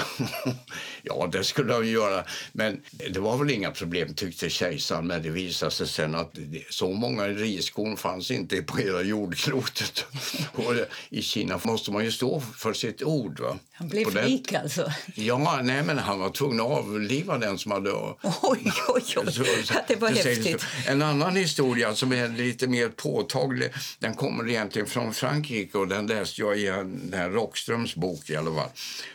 ja, 1.01 1.29
det 1.31 1.43
skulle 1.43 1.73
han 1.73 1.87
göra. 1.87 2.23
Men 2.51 2.81
det 3.09 3.19
var 3.19 3.37
väl 3.37 3.51
inga 3.51 3.71
problem 3.71 4.13
tyckte 4.13 4.49
kejsaren. 4.49 5.07
Men 5.07 5.23
det 5.23 5.29
visade 5.29 5.71
sig 5.71 5.87
sen 5.87 6.15
att 6.15 6.37
så 6.69 6.91
många 6.91 7.27
riskorn 7.27 7.97
fanns 7.97 8.31
inte 8.31 8.61
på 8.61 8.77
hela 8.77 9.01
jordklotet. 9.01 10.05
och 10.53 10.73
I 11.09 11.21
Kina 11.21 11.59
måste 11.63 11.86
man 11.91 12.03
ju 12.05 12.11
stå 12.11 12.39
för 12.57 12.73
sitt 12.73 13.03
ord. 13.03 13.39
Va? 13.39 13.57
Han 13.73 13.87
blev 13.89 14.13
det- 14.13 14.21
rik 14.25 14.53
alltså. 14.53 14.91
Ja, 15.15 15.59
nej, 15.63 15.83
men 15.83 15.97
han 15.97 16.19
var 16.19 16.29
tvungen 16.29 16.59
att 16.59 16.65
avliva 16.67 17.37
den 17.37 17.57
som 17.57 17.71
hade 17.71 17.91
Oj, 17.91 18.11
oj, 18.41 18.71
oj. 18.87 19.03
så- 19.31 19.45
Ja, 19.73 19.81
det 19.87 19.95
var 19.95 20.09
häftigt. 20.09 20.61
så. 20.61 20.67
En 20.91 21.01
annan 21.01 21.35
historia 21.35 21.95
som 21.95 22.11
är 22.11 22.27
lite 22.29 22.67
mer 22.67 22.89
påtaglig, 22.89 23.71
den 23.99 24.13
kommer 24.13 24.49
egentligen 24.49 24.87
från 24.87 25.13
Frankrike 25.13 25.77
och 25.77 25.87
den 25.87 26.07
läste 26.07 26.41
jag 26.41 26.57
i 26.59 26.67
en- 26.67 27.09
den 27.09 27.19
här 27.19 27.29
Rockströms 27.29 27.95
bok 27.95 28.29
i 28.29 28.35
alla 28.35 28.55
fall. 28.55 28.69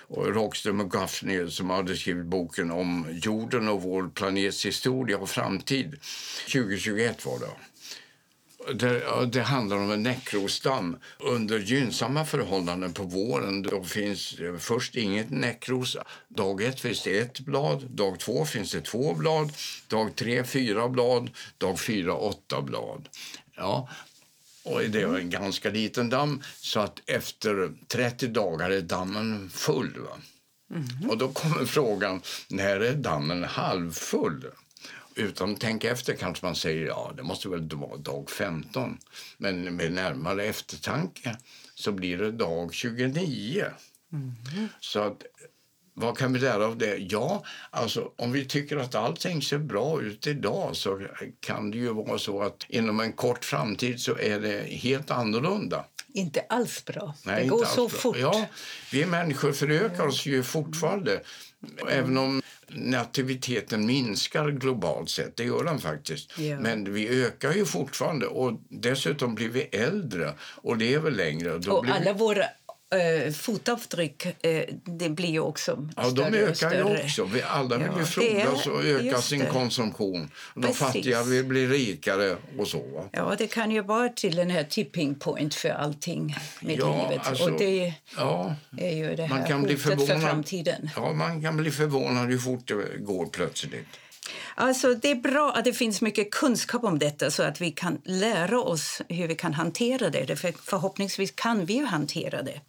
Och 0.08 0.34
Rockström 0.34 0.80
och 0.80 0.90
Gaffney 0.90 1.50
som 1.50 1.70
hade 1.70 1.96
skrivit 1.96 2.26
boken 2.26 2.70
om 2.70 3.06
jorden 3.22 3.68
och 3.68 3.82
vår 3.82 4.08
planets 4.14 4.66
historia 4.66 5.18
och 5.18 5.30
framtid. 5.30 5.94
2021 6.52 7.26
var 7.26 7.38
det. 7.38 7.46
Det, 8.74 9.26
det 9.32 9.42
handlar 9.42 9.76
om 9.76 9.90
en 9.90 10.02
näckrosdamm. 10.02 10.96
Under 11.18 11.58
gynnsamma 11.58 12.24
förhållanden 12.24 12.92
på 12.92 13.02
våren 13.02 13.62
då 13.62 13.84
finns 13.84 14.34
först 14.58 14.96
inget 14.96 15.30
näckros. 15.30 15.96
Dag 16.28 16.62
ett 16.62 16.80
finns 16.80 17.02
det 17.02 17.18
ett 17.18 17.40
blad, 17.40 17.90
dag 17.90 18.20
två 18.20 18.44
finns 18.44 18.72
det 18.72 18.80
två 18.80 19.14
blad, 19.14 19.52
dag 19.88 20.16
tre 20.16 20.44
fyra 20.44 20.88
blad, 20.88 21.30
dag 21.58 21.80
fyra 21.80 22.14
åtta 22.14 22.62
blad. 22.62 23.08
Ja, 23.56 23.88
och 24.64 24.80
det 24.80 25.02
är 25.02 25.18
en 25.18 25.30
ganska 25.30 25.70
liten 25.70 26.10
damm, 26.10 26.42
så 26.56 26.80
att 26.80 27.00
efter 27.06 27.72
30 27.88 28.26
dagar 28.26 28.70
är 28.70 28.80
dammen 28.80 29.50
full. 29.50 29.98
Va? 29.98 30.16
Och 31.08 31.18
då 31.18 31.28
kommer 31.28 31.64
frågan, 31.64 32.22
när 32.48 32.80
är 32.80 32.94
dammen 32.94 33.44
halvfull? 33.44 34.46
Utan 35.14 35.52
att 35.52 35.60
tänka 35.60 35.90
efter 35.90 36.14
kanske 36.14 36.46
man 36.46 36.56
säger 36.56 36.86
ja, 36.86 37.12
det 37.16 37.22
måste 37.22 37.48
väl 37.48 37.68
vara 37.74 37.96
dag 37.96 38.30
15. 38.30 38.98
Men 39.38 39.76
med 39.76 39.92
närmare 39.92 40.44
eftertanke 40.44 41.36
så 41.74 41.92
blir 41.92 42.18
det 42.18 42.32
dag 42.32 42.74
29. 42.74 43.64
Så 44.80 45.00
att, 45.00 45.22
vad 45.94 46.18
kan 46.18 46.32
vi 46.32 46.38
lära 46.38 46.66
av 46.66 46.78
det? 46.78 46.96
Ja, 46.96 47.44
alltså 47.70 48.12
om 48.16 48.32
vi 48.32 48.44
tycker 48.44 48.76
att 48.76 48.94
allting 48.94 49.42
ser 49.42 49.58
bra 49.58 50.02
ut 50.02 50.26
idag 50.26 50.76
så 50.76 51.06
kan 51.40 51.70
det 51.70 51.78
ju 51.78 51.92
vara 51.92 52.18
så 52.18 52.42
att 52.42 52.66
inom 52.68 53.00
en 53.00 53.12
kort 53.12 53.44
framtid 53.44 54.00
så 54.00 54.18
är 54.18 54.40
det 54.40 54.62
helt 54.62 55.10
annorlunda. 55.10 55.84
Inte 56.14 56.40
alls 56.48 56.84
bra. 56.84 57.14
Nej, 57.24 57.42
det 57.42 57.48
går 57.48 57.64
så 57.64 57.88
bra. 57.88 57.98
fort. 57.98 58.16
Ja, 58.18 58.46
vi 58.92 59.06
människor 59.06 59.52
förökar 59.52 60.06
oss 60.06 60.26
ju 60.26 60.42
fortfarande. 60.42 61.20
Även 61.88 62.18
om 62.18 62.42
nativiteten 62.74 63.86
minskar 63.86 64.50
globalt 64.50 65.10
sett, 65.10 65.36
det 65.36 65.44
gör 65.44 65.64
den 65.64 65.78
faktiskt. 65.78 66.38
Ja. 66.38 66.60
Men 66.60 66.92
vi 66.94 67.24
ökar 67.24 67.52
ju 67.52 67.64
fortfarande 67.64 68.26
och 68.26 68.60
dessutom 68.68 69.34
blir 69.34 69.48
vi 69.48 69.62
äldre 69.62 70.32
och 70.40 70.76
lever 70.76 71.10
längre. 71.10 71.58
Då 71.58 71.72
Och 71.72 71.82
blir 71.82 71.92
vi- 71.92 71.98
alla 71.98 72.12
våra 72.12 72.44
eh, 72.92 73.32
fotavtryck 73.32 74.26
eh, 74.46 74.64
det 74.84 75.08
blir 75.10 75.28
ju 75.30 75.40
också 75.40 75.88
Ja, 75.96 76.02
de 76.02 76.10
större 76.10 76.28
och 76.28 76.34
ökar 76.48 76.54
större. 76.54 76.98
ju 76.98 77.04
också. 77.04 77.28
Alla 77.48 77.76
vill 77.78 77.88
ju 77.98 78.04
frodas 78.04 78.66
och 78.66 78.84
öka 78.84 79.18
sin 79.22 79.46
konsumtion. 79.46 80.30
De 80.54 80.62
Precis. 80.62 80.78
fattiga 80.78 81.22
vill 81.22 81.44
bli 81.44 81.66
rikare 81.66 82.36
och 82.58 82.68
så. 82.68 83.08
Ja, 83.12 83.34
det 83.38 83.46
kan 83.46 83.70
ju 83.70 83.82
vara 83.82 84.08
till 84.08 84.36
den 84.36 84.50
här 84.50 84.64
tipping 84.64 85.14
point 85.14 85.54
för 85.54 85.68
allting 85.68 86.36
med 86.60 86.78
Ja, 86.78 87.08
livet. 87.10 87.26
alltså, 87.26 87.44
och 87.44 87.58
det 87.58 87.94
Ja, 88.16 88.54
är 88.78 88.96
ju 88.96 89.14
det 89.16 89.28
man 89.28 89.38
här 89.38 89.46
kan 89.46 89.62
bli 89.62 89.72
hotet 89.74 89.82
för 89.82 89.96
förvånad. 90.06 90.22
framtiden. 90.22 90.90
Ja, 90.96 91.12
man 91.12 91.42
kan 91.42 91.56
bli 91.56 91.70
förvånad 91.70 92.28
hur 92.28 92.38
fort 92.38 92.68
det 92.68 92.98
går 92.98 93.26
plötsligt. 93.26 93.86
Alltså, 94.54 94.94
det 94.94 95.10
är 95.10 95.14
bra 95.14 95.52
att 95.52 95.64
det 95.64 95.72
finns 95.72 96.00
mycket 96.00 96.30
kunskap 96.30 96.84
om 96.84 96.98
detta 96.98 97.30
så 97.30 97.42
att 97.42 97.60
vi 97.60 97.70
kan 97.70 98.00
lära 98.04 98.60
oss 98.60 99.02
hur 99.08 99.28
vi 99.28 99.34
kan 99.34 99.54
hantera 99.54 100.10
det. 100.10 100.36
För 100.36 100.52
förhoppningsvis 100.64 101.30
kan 101.30 101.64
vi 101.64 101.74
ju 101.74 101.84
hantera 101.84 102.42
det. 102.42 102.60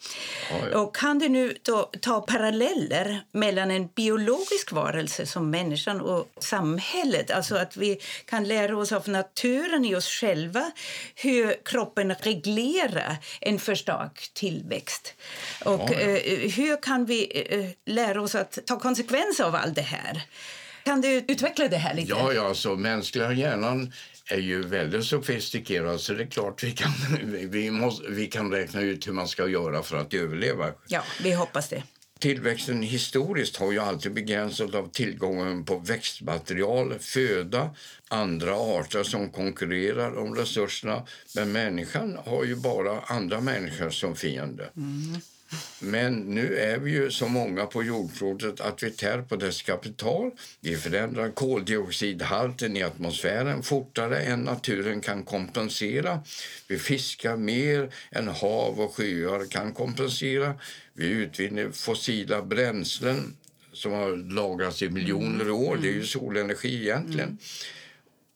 Ja, 0.52 0.58
ja. 0.72 0.80
Och 0.80 0.96
kan 0.96 1.20
du 1.20 1.30
nu 1.30 1.54
ta 2.02 2.22
paralleller 2.22 3.24
mellan 3.32 3.72
en 3.72 3.88
biologisk 3.88 4.72
varelse 4.72 5.26
som 5.26 5.50
människan 5.50 6.02
och 6.02 6.28
samhället? 6.40 7.32
Alltså 7.32 7.56
att 7.56 7.78
vi 7.78 8.00
kan 8.26 8.44
lära 8.44 8.78
oss 8.78 8.92
av 8.92 9.10
naturen 9.10 9.86
i 9.86 9.96
oss 9.96 10.08
själva 10.08 10.72
hur 11.16 11.56
kroppen 11.66 12.16
reglerar 12.16 13.18
en 13.42 13.60
för 13.60 13.76
stark 13.76 14.32
tillväxt. 14.34 15.14
Och 15.66 15.80
Ja, 15.80 15.94
ja. 15.94 16.00
eh, 16.00 16.52
hur 16.52 16.82
kan 16.82 17.06
vi 17.06 17.46
eh, 17.50 17.94
lära 17.94 18.22
oss 18.22 18.36
att 18.36 18.60
ta 18.66 18.80
konsekvenser 18.80 19.44
av 19.44 19.56
allt 19.56 19.76
det 19.76 19.82
här? 19.82 20.24
Kan 20.84 21.02
du 21.02 21.08
utveckla 21.28 21.68
det 21.68 21.78
här 21.78 21.94
lite? 21.94 22.10
Ja, 22.10 22.34
ja, 22.34 22.54
så 22.54 22.76
mänskliga 22.76 23.34
hjärnan 23.34 23.92
är 24.26 24.38
ju 24.38 24.62
väldigt 24.62 25.06
sofistikerad 25.06 26.00
så 26.02 26.14
det 26.14 26.24
är 26.24 26.28
klart 26.28 26.64
vi 26.64 26.72
kan, 26.72 26.92
vi, 27.50 27.72
måste, 27.72 28.10
vi 28.10 28.28
kan 28.28 28.52
räkna 28.52 28.82
ut 28.82 29.08
hur 29.08 29.14
man 29.14 29.28
ska 29.28 29.48
göra 29.48 29.84
för 29.84 29.98
att 29.98 30.14
överleva. 30.14 30.72
Ja, 30.88 31.04
vi 31.24 31.34
hoppas 31.34 31.70
det. 31.70 31.84
Tillväxten 32.20 32.82
historiskt 32.82 33.58
har 33.58 33.72
ju 33.72 33.80
alltid 33.80 34.14
begränsats 34.14 34.76
av 34.76 34.90
tillgången 34.92 35.66
på 35.66 35.78
växtmaterial, 35.80 37.00
föda, 37.00 37.70
andra 38.08 38.56
arter 38.56 39.04
som 39.04 39.30
konkurrerar 39.30 40.18
om 40.18 40.36
resurserna. 40.36 41.04
Men 41.36 41.52
människan 41.52 42.18
har 42.26 42.44
ju 42.44 42.56
bara 42.56 43.02
andra 43.02 43.42
människor 43.42 43.90
som 43.90 44.16
fiende. 44.16 44.70
Men 45.80 46.16
nu 46.16 46.58
är 46.58 46.78
vi 46.78 46.92
ju 46.92 47.12
så 47.12 47.28
många 47.28 47.66
på 47.66 47.84
jordklotet 47.84 48.62
att 48.62 48.84
vi 48.84 48.92
tär 48.92 49.22
på 49.22 49.36
dess 49.36 49.62
kapital. 49.62 50.32
Vi 50.60 50.78
förändrar 50.78 51.30
koldioxidhalten 51.30 52.78
i 52.78 52.84
atmosfären 52.84 53.64
fortare 53.64 54.20
än 54.20 54.40
naturen 54.40 55.02
kan 55.02 55.24
kompensera. 55.24 56.20
Vi 56.68 56.80
fiskar 56.80 57.38
mer 57.38 57.90
än 58.12 58.28
hav 58.28 58.80
och 58.80 58.96
sjöar 58.96 59.46
kan 59.46 59.74
kompensera. 59.74 60.54
Vi 60.94 61.06
utvinner 61.06 61.72
fossila 61.72 62.42
bränslen 62.42 63.36
som 63.74 63.92
har 63.92 64.34
lagrats 64.34 64.82
i 64.82 64.90
miljoner 64.90 65.52
år. 65.52 65.78
Det 65.82 65.88
är 65.88 65.94
ju 65.94 66.06
solenergi 66.06 66.82
egentligen 66.82 67.38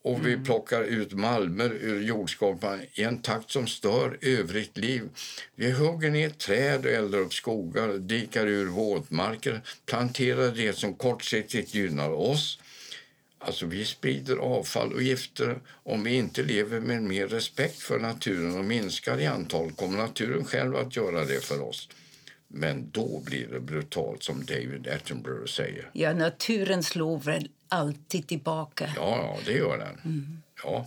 och 0.04 0.26
vi 0.26 0.36
plockar 0.36 0.82
ut 0.82 1.12
malmer 1.12 1.70
ur 1.70 2.02
jordskorpan 2.02 2.80
i 2.92 3.02
en 3.02 3.22
takt 3.22 3.50
som 3.50 3.66
stör 3.66 4.18
övrigt 4.20 4.76
liv. 4.76 5.08
Vi 5.54 5.70
hugger 5.70 6.10
ner 6.10 6.30
träd 6.30 6.86
och 6.86 6.92
eldar 6.92 7.18
upp 7.18 7.34
skogar, 7.34 7.98
dikar 7.98 8.46
ur 8.46 8.66
våtmarker, 8.66 9.60
planterar 9.86 10.52
det 10.52 10.72
som 10.72 10.94
kortsiktigt 10.94 11.74
gynnar 11.74 12.10
oss. 12.10 12.58
Alltså 13.38 13.66
vi 13.66 13.84
sprider 13.84 14.36
avfall 14.36 14.92
och 14.92 15.02
gifter. 15.02 15.60
Om 15.82 16.04
vi 16.04 16.14
inte 16.14 16.42
lever 16.42 16.80
med 16.80 17.02
mer 17.02 17.28
respekt 17.28 17.82
för 17.82 17.98
naturen 17.98 18.58
och 18.58 18.64
minskar 18.64 19.20
i 19.20 19.26
antal 19.26 19.72
kommer 19.72 19.98
naturen 19.98 20.44
själv 20.44 20.76
att 20.76 20.96
göra 20.96 21.24
det 21.24 21.44
för 21.44 21.62
oss. 21.62 21.88
Men 22.48 22.90
då 22.90 23.22
blir 23.24 23.46
det 23.46 23.60
brutalt 23.60 24.22
som 24.22 24.44
David 24.44 24.88
Attenborough 24.88 25.46
säger. 25.46 25.90
Ja, 25.92 26.12
naturen 26.12 26.82
slår 26.82 27.18
väl 27.18 27.48
alltid 27.68 28.26
tillbaka. 28.26 28.92
Ja, 28.96 29.16
ja, 29.22 29.38
det 29.44 29.52
gör 29.52 29.78
den. 29.78 30.42
Ja. 30.64 30.86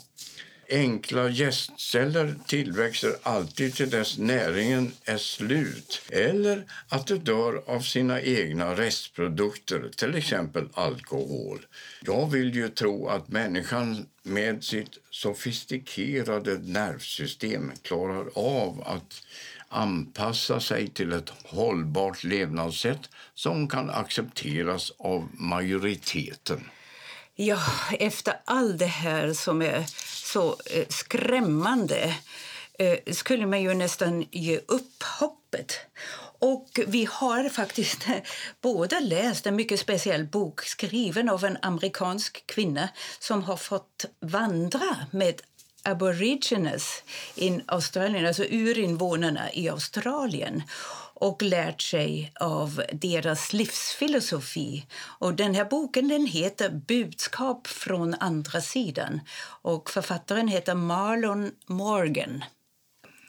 Enkla 0.69 1.29
gästceller 1.29 2.35
tillväxer 2.47 3.15
alltid 3.23 3.73
till 3.73 3.89
dess 3.89 4.17
näringen 4.17 4.91
är 5.05 5.17
slut 5.17 6.01
eller 6.09 6.65
att 6.87 7.07
det 7.07 7.17
dör 7.17 7.63
av 7.65 7.79
sina 7.79 8.21
egna 8.21 8.75
restprodukter, 8.77 9.89
till 9.95 10.15
exempel 10.15 10.67
alkohol. 10.73 11.65
Jag 12.01 12.31
vill 12.31 12.55
ju 12.55 12.69
tro 12.69 13.07
att 13.07 13.27
människan 13.27 14.05
med 14.23 14.63
sitt 14.63 14.97
sofistikerade 15.09 16.57
nervsystem 16.57 17.71
klarar 17.81 18.29
av 18.33 18.83
att 18.85 19.23
anpassa 19.71 20.59
sig 20.59 20.87
till 20.87 21.13
ett 21.13 21.33
hållbart 21.43 22.23
levnadssätt 22.23 23.09
som 23.33 23.67
kan 23.67 23.89
accepteras 23.89 24.91
av 24.99 25.29
majoriteten. 25.33 26.69
Ja, 27.35 27.59
efter 27.99 28.33
allt 28.45 28.79
det 28.79 28.85
här 28.85 29.33
som 29.33 29.61
är 29.61 29.83
så 30.23 30.49
eh, 30.49 30.85
skrämmande 30.89 32.15
eh, 32.79 33.13
skulle 33.13 33.45
man 33.45 33.61
ju 33.61 33.73
nästan 33.73 34.25
ge 34.31 34.57
upp 34.57 35.03
hoppet. 35.19 35.79
Och 36.39 36.79
vi 36.87 37.07
har 37.11 37.49
faktiskt 37.49 38.07
båda 38.61 38.99
läst 38.99 39.47
en 39.47 39.55
mycket 39.55 39.79
speciell 39.79 40.25
bok 40.25 40.61
skriven 40.61 41.29
av 41.29 41.45
en 41.45 41.57
amerikansk 41.61 42.47
kvinna 42.47 42.89
som 43.19 43.43
har 43.43 43.57
fått 43.57 44.05
vandra 44.19 44.97
med 45.11 45.41
aborigines 45.83 47.03
in 47.35 47.63
Australien, 47.65 48.25
alltså 48.25 48.43
urinvånarna 48.43 49.53
i 49.53 49.69
Australien 49.69 50.63
och 51.13 51.41
lärt 51.41 51.81
sig 51.81 52.31
av 52.39 52.83
deras 52.93 53.53
livsfilosofi. 53.53 54.85
Och 55.19 55.33
den 55.33 55.55
här 55.55 55.65
boken 55.65 56.07
den 56.07 56.25
heter 56.25 56.69
Budskap 56.69 57.67
från 57.67 58.13
andra 58.13 58.61
sidan 58.61 59.19
och 59.61 59.89
författaren 59.89 60.47
heter 60.47 60.75
Marlon 60.75 61.51
Morgan. 61.65 62.43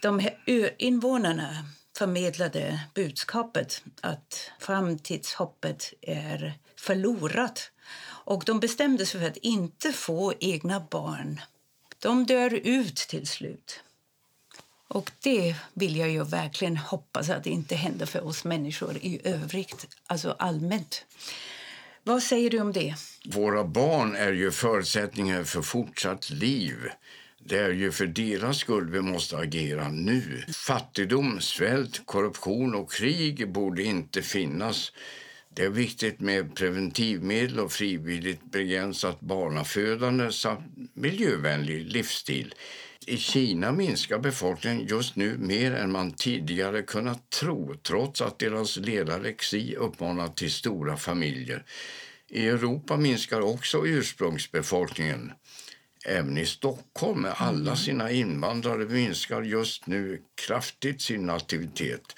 De 0.03 0.19
här 0.19 0.39
urinvånarna 0.47 1.67
förmedlade 1.99 2.81
budskapet 2.95 3.83
att 4.01 4.51
framtidshoppet 4.59 5.93
är 6.01 6.55
förlorat. 6.77 7.71
Och 8.25 8.43
de 8.47 8.61
bestämde 8.61 9.07
sig 9.07 9.21
för 9.21 9.27
att 9.27 9.37
inte 9.37 9.93
få 9.93 10.33
egna 10.41 10.81
barn. 10.91 11.41
De 12.03 12.27
dör 12.27 12.55
ut 12.55 12.97
till 12.97 13.27
slut. 13.27 13.81
Och 14.89 15.11
det 15.23 15.55
vill 15.75 15.97
jag 15.97 16.11
ju 16.11 16.25
verkligen 16.25 16.77
hoppas 16.77 17.31
att 17.31 17.45
det 17.45 17.51
inte 17.51 17.75
händer 17.75 18.07
för 18.07 18.27
oss 18.27 18.45
människor 18.45 18.97
i 18.97 19.21
övrigt, 19.25 19.87
alltså 20.07 20.37
allmänt. 20.39 21.05
Vad 22.03 22.23
säger 22.23 22.51
du 22.51 22.61
om 22.61 22.73
det? 22.73 22.95
Våra 23.25 23.65
barn 23.65 24.17
är 24.17 24.33
ju 24.33 24.51
förutsättningen 24.51 25.45
för 25.45 25.63
fortsatt 25.63 26.31
liv. 26.31 26.77
Det 27.39 27.59
är 27.59 27.73
ju 27.73 27.93
för 27.93 28.07
deras 28.07 28.59
skull 28.59 28.91
vi 28.91 29.01
måste 29.01 29.37
agera 29.37 29.89
nu. 29.89 30.45
Fattigdom, 30.53 31.41
svält, 31.41 32.07
korruption 32.07 32.75
och 32.75 32.93
krig 32.93 33.53
borde 33.53 33.83
inte 33.83 34.23
finnas. 34.23 34.93
Det 35.55 35.65
är 35.65 35.71
viktigt 35.71 36.21
med 36.21 36.57
preventivmedel 36.57 37.61
och 37.61 37.73
frivilligt 37.73 38.51
begränsat 38.51 39.21
barnafödande 39.21 40.33
samt 40.33 40.63
miljövänlig 40.95 41.93
livsstil. 41.93 42.55
I 43.07 43.17
Kina 43.17 43.73
minskar 43.73 44.19
befolkningen 44.19 44.87
just 44.87 45.17
nu 45.17 45.39
mer 45.39 45.73
än 45.75 45.93
man 45.93 46.13
tidigare 46.13 46.83
kunnat 46.83 47.31
tro 47.31 47.75
trots 47.75 48.21
att 48.21 48.39
deras 48.39 48.77
ledare 48.77 49.33
Xi 49.33 49.77
uppmanar 49.77 50.29
till 50.29 50.53
stora 50.53 50.97
familjer. 50.97 51.65
I 52.29 52.49
Europa 52.49 52.97
minskar 52.97 53.41
också 53.41 53.87
ursprungsbefolkningen. 53.87 55.33
Även 56.05 56.39
i 56.39 56.47
Stockholm 56.47 57.23
med 57.23 57.35
alla 57.37 57.71
mm. 57.71 57.77
sina 57.77 58.11
invandrare 58.11 58.85
minskar 58.85 59.43
just 59.43 59.87
nu 59.87 60.23
kraftigt 60.47 61.03
sin 61.03 61.27
nativitet. 61.27 62.15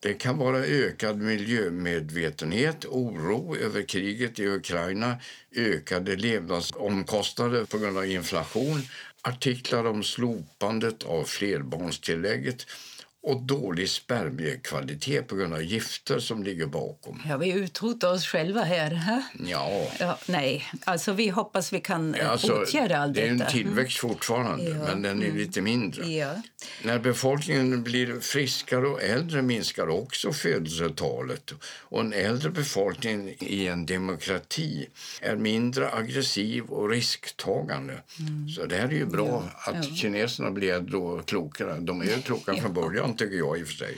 Det 0.00 0.14
kan 0.14 0.38
vara 0.38 0.58
ökad 0.58 1.18
miljömedvetenhet, 1.18 2.84
oro 2.84 3.56
över 3.56 3.82
kriget 3.82 4.38
i 4.38 4.46
Ukraina, 4.46 5.16
ökade 5.56 6.16
levnadsomkostnader 6.16 7.64
på 7.64 7.78
grund 7.78 7.98
av 7.98 8.06
inflation, 8.06 8.82
artiklar 9.22 9.84
om 9.84 10.02
slopandet 10.02 11.02
av 11.02 11.24
flerbarnstillägget 11.24 12.66
och 13.26 13.42
dålig 13.42 13.90
spermiekvalitet 13.90 15.28
på 15.28 15.36
grund 15.36 15.54
av 15.54 15.62
gifter 15.62 16.18
som 16.18 16.42
ligger 16.42 16.66
bakom. 16.66 17.22
Ja, 17.28 17.36
vi 17.36 17.52
utrotar 17.52 18.12
oss 18.12 18.26
själva 18.26 18.62
här. 18.62 19.22
Ja. 19.46 19.88
ja. 20.00 20.18
Nej, 20.26 20.64
alltså 20.84 21.12
vi 21.12 21.28
hoppas 21.28 21.72
vi 21.72 21.80
kan 21.80 22.16
ja, 22.18 22.26
alltså, 22.26 22.52
åtgärda 22.52 22.98
allt 22.98 23.14
detta. 23.14 23.26
Det 23.26 23.42
är 23.42 23.46
en 23.46 23.52
tillväxt 23.52 24.02
mm. 24.02 24.14
fortfarande, 24.14 24.64
ja. 24.64 24.74
men 24.74 25.02
den 25.02 25.22
är 25.22 25.26
mm. 25.26 25.36
lite 25.36 25.60
mindre. 25.60 26.06
Ja. 26.06 26.42
När 26.82 26.98
befolkningen 26.98 27.82
blir 27.82 28.20
friskare 28.20 28.86
och 28.86 29.02
äldre 29.02 29.42
minskar 29.42 29.88
också 29.88 30.32
födelsetalet. 30.32 31.52
Och 31.80 32.00
en 32.00 32.12
äldre 32.12 32.50
befolkning 32.50 33.34
i 33.40 33.66
en 33.66 33.86
demokrati 33.86 34.88
är 35.20 35.36
mindre 35.36 35.92
aggressiv 35.92 36.64
och 36.64 36.90
risktagande. 36.90 38.02
Mm. 38.18 38.48
Så 38.48 38.66
det 38.66 38.76
här 38.76 38.88
är 38.88 38.92
ju 38.92 39.06
bra 39.06 39.44
att 39.56 39.96
kineserna 39.96 40.50
blir 40.50 40.94
och 40.94 41.28
klokare. 41.28 41.76
De 41.80 42.00
är 42.00 42.04
ju 42.04 42.22
kloka 42.22 42.54
från 42.54 42.74
början 42.74 43.15
tycker 43.16 43.36
jag 43.36 43.58
i 43.58 43.62
och 43.62 43.66
för 43.66 43.74
sig. 43.74 43.96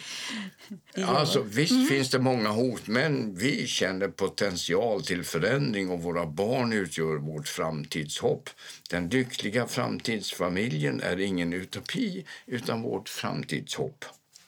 Alltså, 1.04 1.42
visst 1.42 1.72
mm. 1.72 1.86
finns 1.86 2.10
det 2.10 2.18
många 2.18 2.48
hot, 2.48 2.86
men 2.86 3.34
vi 3.34 3.66
känner 3.66 4.08
potential 4.08 5.04
till 5.04 5.24
förändring 5.24 5.90
och 5.90 6.02
våra 6.02 6.26
barn 6.26 6.72
utgör 6.72 7.16
vårt 7.16 7.48
framtidshopp. 7.48 8.50
Den 8.90 9.08
lyckliga 9.08 9.66
framtidsfamiljen 9.66 11.00
är 11.00 11.20
ingen 11.20 11.52
utopi, 11.52 12.24
utan 12.46 12.82
vårt 12.82 13.08
framtidshopp. 13.08 14.04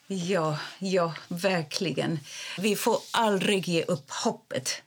Ja, 0.07 0.59
ja, 0.79 1.15
verkligen. 1.29 2.19
Vi 2.59 2.77
får 2.77 2.99
aldrig 3.11 3.69
ge 3.69 3.83
upp 3.83 4.11
hoppet. 4.11 4.83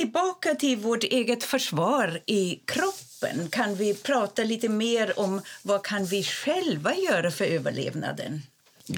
Tillbaka 0.00 0.54
till 0.54 0.76
vårt 0.76 1.04
eget 1.04 1.44
försvar 1.44 2.20
i 2.26 2.60
kroppen. 2.64 3.48
Kan 3.50 3.74
vi 3.74 3.94
prata 3.94 4.44
lite 4.44 4.68
mer 4.68 5.18
om 5.18 5.42
vad 5.62 5.84
kan 5.84 6.04
vi 6.04 6.22
själva 6.22 6.94
göra 6.94 7.30
för 7.30 7.44
överlevnaden? 7.44 8.42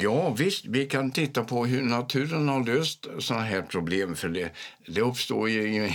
Ja, 0.01 0.31
visst. 0.31 0.65
Vi 0.65 0.87
kan 0.87 1.11
titta 1.11 1.45
på 1.45 1.67
hur 1.67 1.83
naturen 1.83 2.49
har 2.49 2.65
löst 2.65 3.07
såna 3.19 3.41
här 3.41 3.63
problem. 3.63 4.17
För 4.17 4.29
Det, 4.29 4.51
det 4.87 5.01
uppstår 5.01 5.49
ju 5.51 5.63
i 5.63 5.95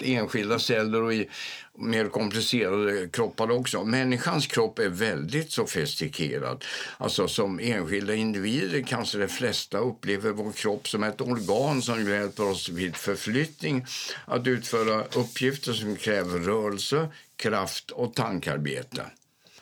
enskilda 0.16 0.58
celler 0.58 1.02
och 1.02 1.14
i 1.14 1.28
mer 1.74 2.08
komplicerade 2.08 3.08
kroppar 3.08 3.50
också. 3.50 3.84
Människans 3.84 4.46
kropp 4.46 4.78
är 4.78 4.88
väldigt 4.88 5.52
sofistikerad. 5.52 6.64
Alltså 6.98 7.28
Som 7.28 7.60
enskilda 7.60 8.14
individer 8.14 8.82
kanske 8.82 9.18
de 9.18 9.28
flesta 9.28 9.78
upplever 9.78 10.30
vår 10.30 10.52
kropp 10.52 10.88
som 10.88 11.02
ett 11.02 11.20
organ 11.20 11.82
som 11.82 12.08
hjälper 12.08 12.50
oss 12.50 12.68
vid 12.68 12.96
förflyttning 12.96 13.86
att 14.24 14.46
utföra 14.46 15.04
uppgifter 15.04 15.72
som 15.72 15.96
kräver 15.96 16.38
rörelse, 16.38 17.08
kraft 17.36 17.90
och 17.90 18.14
tankarbete. 18.14 19.06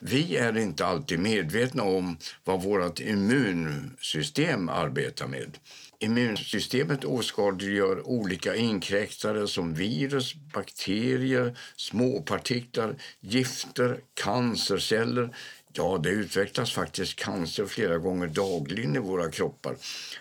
Vi 0.03 0.37
är 0.37 0.59
inte 0.59 0.87
alltid 0.87 1.19
medvetna 1.19 1.83
om 1.83 2.19
vad 2.45 2.63
vårt 2.63 3.01
immunsystem 3.01 4.69
arbetar 4.69 5.27
med. 5.27 5.59
Immunsystemet 5.99 7.05
åskådliggör 7.05 8.09
olika 8.09 8.57
inkräktare 8.57 9.49
som 9.49 9.75
virus, 9.75 10.35
bakterier, 10.35 11.59
småpartiklar, 11.77 12.97
gifter, 13.21 14.01
cancerceller. 14.15 15.37
Ja, 15.73 16.01
det 16.03 16.11
utvecklas 16.11 16.73
faktiskt 16.73 17.17
cancer 17.17 17.67
flera 17.67 17.99
gånger 17.99 18.27
dagligen 18.27 18.97
i 18.97 18.99
våra 18.99 19.31
kroppar. 19.31 19.77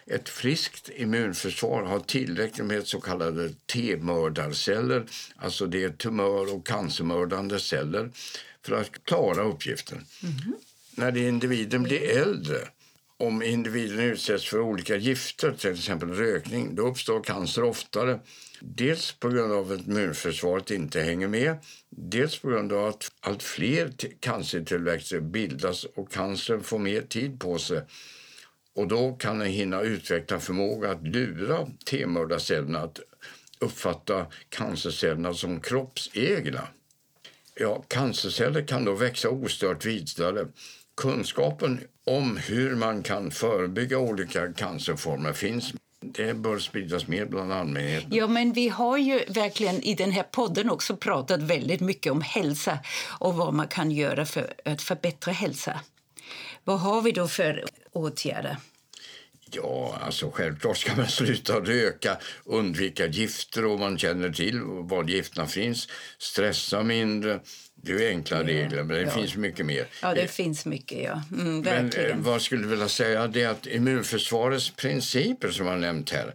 Ett 0.05 0.29
friskt 0.29 0.89
immunförsvar 0.95 1.83
har 1.83 1.99
tillräckligt 1.99 2.67
med 2.67 2.87
så 2.87 3.01
kallade 3.01 3.49
T-mördarceller, 3.73 5.05
alltså 5.35 5.65
det 5.65 5.83
är 5.83 5.89
tumör 5.89 6.55
och 6.55 6.67
cancermördande 6.67 7.59
celler 7.59 8.09
för 8.65 8.75
att 8.75 9.03
klara 9.03 9.43
uppgiften. 9.43 10.05
Mm. 10.23 10.55
När 10.95 11.17
individen 11.17 11.83
blir 11.83 12.17
äldre, 12.17 12.57
om 13.17 13.43
individen 13.43 13.99
utsätts 13.99 14.49
för 14.49 14.59
olika 14.59 14.95
gifter, 14.95 15.51
till 15.51 15.71
exempel 15.71 16.09
rökning, 16.09 16.75
då 16.75 16.87
uppstår 16.87 17.23
cancer 17.23 17.63
oftare. 17.63 18.19
Dels 18.61 19.11
på 19.11 19.29
grund 19.29 19.53
av 19.53 19.71
att 19.71 19.87
immunförsvaret 19.87 20.71
inte 20.71 21.01
hänger 21.01 21.27
med, 21.27 21.57
dels 21.89 22.39
på 22.39 22.49
grund 22.49 22.73
av 22.73 22.85
att 22.85 23.11
allt 23.19 23.43
fler 23.43 23.93
cancertillväxter 24.19 25.19
bildas 25.19 25.83
och 25.83 26.11
cancern 26.11 26.63
får 26.63 26.79
mer 26.79 27.01
tid 27.01 27.39
på 27.39 27.57
sig. 27.57 27.81
Och 28.75 28.87
då 28.87 29.13
kan 29.13 29.39
den 29.39 29.47
hinna 29.47 29.81
utveckla 29.81 30.39
förmåga 30.39 30.91
att 30.91 31.07
lura 31.07 31.67
T-mördarcellerna 31.85 32.79
att 32.79 32.99
uppfatta 33.59 34.25
cancercellerna 34.49 35.33
som 35.33 35.61
kroppsegna. 35.61 36.67
Ja, 37.61 37.83
cancerceller 37.87 38.67
kan 38.67 38.85
då 38.85 38.93
växa 38.93 39.29
ostört 39.29 39.85
vidare. 39.85 40.47
Kunskapen 41.01 41.79
om 42.05 42.37
hur 42.37 42.75
man 42.75 43.03
kan 43.03 43.31
förebygga 43.31 43.97
olika 43.97 44.53
cancerformer 44.53 45.33
finns. 45.33 45.73
Det 46.01 46.33
bör 46.33 46.59
spridas 46.59 47.07
mer 47.07 47.25
bland 47.25 47.53
allmänheten. 47.53 48.09
Ja, 48.13 48.27
men 48.27 48.53
vi 48.53 48.69
har 48.69 48.97
ju 48.97 49.23
verkligen 49.27 49.83
i 49.83 49.95
den 49.95 50.11
här 50.11 50.23
podden 50.23 50.69
också 50.69 50.95
pratat 50.95 51.41
väldigt 51.41 51.81
mycket 51.81 52.11
om 52.11 52.21
hälsa 52.21 52.79
och 53.19 53.33
vad 53.35 53.53
man 53.53 53.67
kan 53.67 53.91
göra 53.91 54.25
för 54.25 54.53
att 54.65 54.81
förbättra 54.81 55.31
hälsa. 55.31 55.79
Vad 56.63 56.79
har 56.79 57.01
vi 57.01 57.11
då 57.11 57.27
för 57.27 57.65
åtgärder? 57.91 58.57
Ja, 59.51 59.99
alltså 60.01 60.31
självklart 60.31 60.77
ska 60.77 60.95
man 60.95 61.07
sluta 61.09 61.59
röka, 61.59 62.17
undvika 62.45 63.05
gifter 63.05 63.65
om 63.65 63.79
man 63.79 63.97
känner 63.97 64.29
till 64.29 64.61
var 64.63 65.03
gifterna 65.03 65.47
finns, 65.47 65.87
stressa 66.17 66.83
mindre. 66.83 67.39
Det 67.81 67.91
är 67.91 68.09
enkla 68.09 68.43
regler, 68.43 68.83
men 68.83 68.87
det 68.87 69.01
ja. 69.01 69.09
finns 69.09 69.35
mycket 69.35 69.65
mer. 69.65 69.87
Ja, 70.01 70.13
det 70.13 70.21
eh, 70.21 70.27
finns 70.27 70.65
mycket, 70.65 71.03
ja. 71.03 71.23
Mm. 71.31 71.59
Men 71.61 71.91
vad 72.23 72.41
skulle 72.41 72.67
vilja 72.67 72.89
säga 72.89 73.27
det 73.27 73.41
är 73.41 73.49
att 73.49 73.67
immunförsvarets 73.67 74.69
principer 74.69 75.51
som 75.51 75.67
jag 75.67 75.79
nämnt 75.79 76.09
här, 76.09 76.33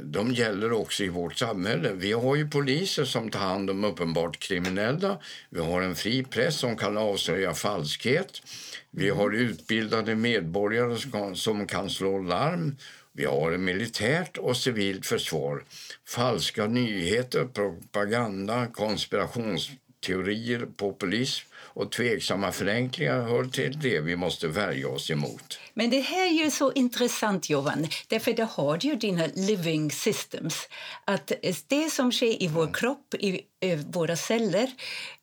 de 0.00 0.32
gäller 0.32 0.72
också 0.72 1.04
i 1.04 1.08
vårt 1.08 1.38
samhälle. 1.38 1.92
Vi 1.92 2.12
har 2.12 2.36
ju 2.36 2.48
poliser 2.48 3.04
som 3.04 3.30
tar 3.30 3.40
hand 3.40 3.70
om 3.70 3.84
uppenbart 3.84 4.38
kriminella. 4.38 5.18
Vi 5.50 5.60
har 5.60 5.82
en 5.82 5.94
fri 5.94 6.24
press 6.24 6.56
som 6.56 6.76
kan 6.76 6.96
avslöja 6.96 7.54
falskhet. 7.54 8.42
Vi 8.90 9.10
har 9.10 9.34
utbildade 9.34 10.14
medborgare 10.14 11.36
som 11.36 11.66
kan 11.66 11.90
slå 11.90 12.18
larm. 12.18 12.76
Vi 13.12 13.24
har 13.24 13.56
militärt 13.56 14.38
och 14.38 14.56
civilt 14.56 15.06
försvar. 15.06 15.64
Falska 16.06 16.66
nyheter, 16.66 17.44
propaganda, 17.44 18.66
konspirations 18.66 19.70
konspirationsteorier, 20.00 20.66
populism 20.76 21.48
och 21.54 21.92
tveksamma 21.92 22.52
förenklingar 22.52 23.22
hör 23.22 23.44
till 23.44 23.80
det 23.80 24.00
vi 24.00 24.16
måste 24.16 24.48
värja 24.48 24.88
oss 24.88 25.10
emot. 25.10 25.58
Men 25.74 25.90
det 25.90 26.00
här 26.00 26.26
är 26.26 26.44
ju 26.44 26.50
så 26.50 26.72
intressant, 26.72 27.50
Johan, 27.50 27.86
därför 28.08 28.32
det 28.32 28.48
har 28.50 28.78
ju 28.82 28.96
dina 28.96 29.26
living 29.34 29.90
systems. 29.90 30.68
Att 31.04 31.32
det 31.66 31.90
som 31.90 32.12
sker 32.12 32.42
i 32.42 32.48
vår 32.48 32.74
kropp, 32.74 33.14
i 33.14 33.42
våra 33.86 34.16
celler, 34.16 34.70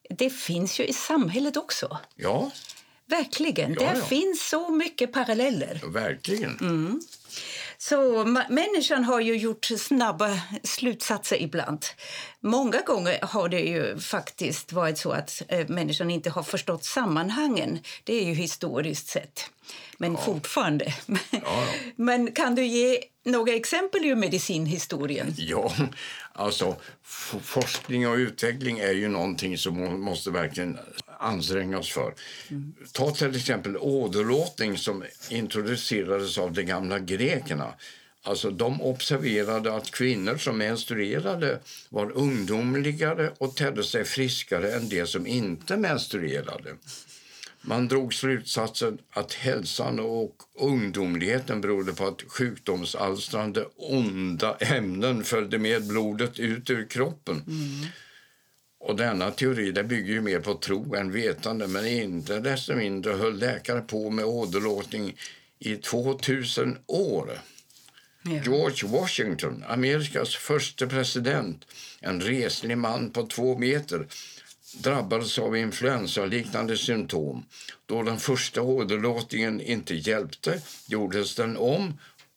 det 0.10 0.30
finns 0.30 0.80
ju 0.80 0.86
i 0.86 0.93
samhället 0.93 1.58
också. 1.58 1.97
Ja. 2.15 2.51
Verkligen. 3.09 3.73
Ja, 3.73 3.79
Där 3.79 3.95
ja. 3.95 4.05
finns 4.05 4.49
så 4.49 4.69
mycket 4.69 5.13
paralleller. 5.13 5.81
Verkligen. 5.85 6.57
Mm. 6.59 7.01
Så 7.77 8.25
människan 8.49 9.03
har 9.03 9.19
ju 9.21 9.37
gjort 9.37 9.65
snabba 9.65 10.39
slutsatser 10.63 11.41
ibland. 11.41 11.85
Många 12.39 12.81
gånger 12.81 13.19
har 13.21 13.49
det 13.49 13.59
ju 13.59 13.99
faktiskt 13.99 14.71
varit 14.71 14.97
så 14.97 15.11
att 15.11 15.41
eh, 15.47 15.67
människan 15.67 16.11
inte 16.11 16.29
har 16.29 16.43
förstått 16.43 16.83
sammanhangen. 16.83 17.79
Det 18.03 18.13
är 18.13 18.25
ju 18.25 18.33
historiskt 18.33 19.07
sett. 19.07 19.49
Men 19.97 20.17
fortfarande. 20.17 20.93
ja. 21.31 21.65
Men 21.95 22.31
kan 22.31 22.55
du 22.55 22.65
ge 22.65 23.03
några 23.25 23.53
exempel 23.53 24.05
ur 24.05 24.15
medicinhistorien? 24.15 25.33
Ja, 25.37 25.73
alltså 26.33 26.75
forskning 27.41 28.07
och 28.07 28.15
utveckling 28.15 28.79
är 28.79 28.93
ju 28.93 29.07
någonting 29.07 29.57
som 29.57 30.01
måste 30.01 30.31
verkligen 30.31 30.77
anstränga 31.19 31.80
oss 31.80 31.91
för. 31.91 32.13
Ta 32.91 33.12
till 33.12 33.36
exempel 33.36 33.78
åderlåtning 33.78 34.78
som 34.78 35.04
introducerades 35.30 36.38
av 36.38 36.54
de 36.54 36.63
gamla 36.63 36.99
grekerna. 36.99 37.73
Alltså, 38.23 38.51
de 38.51 38.82
observerade 38.82 39.73
att 39.75 39.91
kvinnor 39.91 40.38
som 40.38 40.58
menstruerade 40.58 41.60
var 41.89 42.12
ungdomligare 42.12 43.32
och 43.38 43.56
tedde 43.56 43.84
sig 43.84 44.04
friskare 44.06 44.71
än 44.71 44.89
de 44.89 45.08
som 45.08 45.28
inte 45.28 45.78
menstruerade. 45.78 46.75
Man 47.67 47.88
drog 47.88 48.13
slutsatsen 48.13 48.97
att 49.10 49.34
hälsan 49.34 49.99
och 49.99 50.36
ungdomligheten 50.60 51.62
berodde 51.62 51.93
på 51.93 52.08
att 52.08 52.23
sjukdomsalstrande 52.28 53.65
onda 53.75 54.56
ämnen 54.56 55.23
följde 55.23 55.58
med 55.60 55.88
blodet 55.88 56.39
ut 56.39 56.69
ur 56.69 56.88
kroppen. 56.88 57.43
Och 58.86 58.95
denna 58.95 59.32
teori 59.32 59.71
det 59.71 59.84
bygger 59.84 60.13
ju 60.13 60.21
mer 60.21 60.39
på 60.39 60.54
tro 60.54 60.95
än 60.95 61.12
vetande 61.12 61.67
men 61.67 61.88
inte 61.88 62.39
desto 62.39 62.76
mindre 62.76 63.13
höll 63.13 63.39
läkare 63.39 63.82
på 63.82 64.10
med 64.10 64.26
åderlåtning 64.26 65.17
i 65.60 65.76
2000 65.76 66.78
år. 66.86 67.39
George 68.24 68.89
Washington, 68.89 69.63
Amerikas 69.67 70.36
första 70.36 70.88
president, 70.88 71.65
en 72.00 72.21
reslig 72.21 72.78
man 72.78 73.10
på 73.10 73.26
två 73.26 73.58
meter 73.58 74.08
drabbades 74.78 75.39
av 75.39 75.58
influensaliknande 75.58 76.78
symptom. 76.78 77.45
Då 77.86 78.04
den 78.04 78.19
första 78.19 78.62
åderlåtningen 78.62 79.62
inte 79.62 79.95
hjälpte 79.95 80.62
gjordes 80.88 81.36
den 81.36 81.58
om 81.58 81.93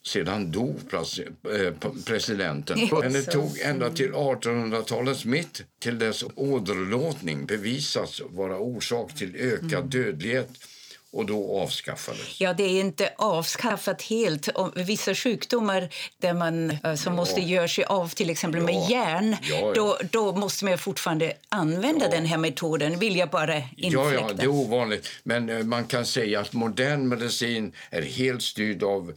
sedan 0.09 0.53
dog 0.53 0.77
eh, 0.93 1.73
presidenten. 2.07 2.79
Men 3.01 3.13
det 3.13 3.23
tog 3.23 3.59
ända 3.61 3.91
till 3.91 4.13
1800-talets 4.13 5.25
mitt 5.25 5.63
till 5.79 5.99
dess 5.99 6.25
åderlåtning 6.35 7.47
bevisats 7.47 8.23
vara 8.31 8.59
orsak 8.59 9.15
till 9.15 9.37
ökad 9.37 9.85
dödlighet 9.85 10.49
och 11.11 11.27
då 11.27 11.61
avskaffades. 11.63 12.41
Ja, 12.41 12.53
det 12.53 12.63
är 12.63 12.81
inte 12.81 13.13
avskaffat 13.17 14.03
helt. 14.03 14.49
Vissa 14.75 15.15
sjukdomar 15.15 15.89
där 16.19 16.35
man, 16.35 16.71
eh, 16.71 16.95
som 16.95 17.15
måste 17.17 17.41
göra 17.41 17.69
sig 17.69 17.85
av 17.85 18.09
till 18.09 18.31
exempel 18.31 18.61
med 18.63 18.75
Ja. 18.75 18.87
järn, 18.91 19.37
Ja, 19.43 19.57
ja. 19.61 19.73
Då, 19.75 19.99
då 20.11 20.33
måste 20.33 20.65
man 20.65 20.79
fortfarande 20.79 21.33
använda 21.49 22.09
den 22.09 22.25
här 22.25 22.39
metoden, 22.39 22.99
vill 22.99 23.17
jag 23.17 23.31
bara 23.31 23.57
infläkta. 23.57 24.15
Ja, 24.15 24.29
ja, 24.29 24.33
det 24.37 24.43
är 24.43 24.49
ovanligt. 24.49 25.09
Men 25.23 25.49
eh, 25.49 25.65
man 25.65 25.85
kan 25.85 26.07
säga 26.07 26.41
att 26.41 26.53
modern 26.53 27.09
medicin 27.09 27.73
är 27.91 28.03
helt 28.03 28.43
styrd 28.43 28.83
av 28.83 29.13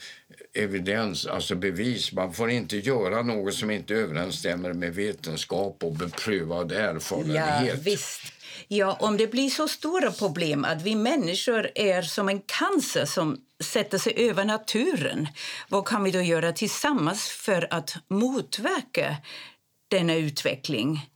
evidens, 0.54 1.26
alltså 1.26 1.56
bevis. 1.56 2.12
Man 2.12 2.34
får 2.34 2.50
inte 2.50 2.78
göra 2.78 3.22
något 3.22 3.54
som 3.54 3.72
inte 3.72 3.94
överensstämmer 3.94 4.74
med 4.74 4.96
vetenskap 4.96 5.84
och 5.84 5.94
beprövad 5.94 6.72
Ja, 6.72 6.76
erfarenhet. 6.78 7.80
visst. 7.84 8.22
Ja, 8.68 8.98
om 9.00 9.18
det 9.18 9.28
blir 9.28 9.50
så 9.50 9.68
stora 9.68 10.12
problem 10.12 10.66
att 10.66 10.82
vi 10.82 10.96
människor 10.96 11.70
är 11.76 12.02
som 12.02 12.30
en 12.30 12.40
cancer 12.40 13.06
som 13.06 13.38
sätter 13.64 13.98
sig 13.98 14.14
över 14.30 14.46
naturen, 14.46 15.28
vad 15.70 15.88
kan 15.88 16.04
vi 16.04 16.12
då 16.12 16.22
göra 16.22 16.52
tillsammans 16.52 17.28
för 17.30 17.68
att 17.74 17.96
motverka 18.10 19.16
denna 19.88 20.16
utveckling? 20.16 21.10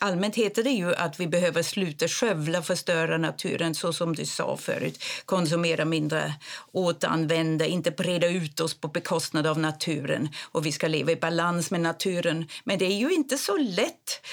Allmänt 0.00 0.36
heter 0.36 0.64
det 0.64 0.70
ju 0.70 0.94
att 0.94 1.20
vi 1.20 1.26
behöver 1.26 1.62
sluta 1.62 2.08
skövla 2.08 2.58
och 2.58 2.66
förstöra 2.66 3.18
naturen 3.18 3.74
så 3.74 3.92
som 3.92 4.14
du 4.14 4.26
sa 4.26 4.56
förut. 4.56 5.04
Konsumera 5.24 5.84
mindre, 5.84 6.34
återanvända, 6.72 7.66
inte 7.66 7.90
breda 7.90 8.28
ut 8.28 8.60
oss 8.60 8.74
på 8.74 8.88
bekostnad 8.88 9.46
av 9.46 9.58
naturen. 9.58 10.28
Och 10.52 10.66
vi 10.66 10.72
ska 10.72 10.88
leva 10.88 11.12
i 11.12 11.16
balans 11.16 11.70
med 11.70 11.80
naturen. 11.80 12.48
Men 12.64 12.78
det 12.78 12.84
är 12.84 12.96
ju 12.96 13.12
inte 13.12 13.38
så 13.38 13.56
lätt. 13.56 14.26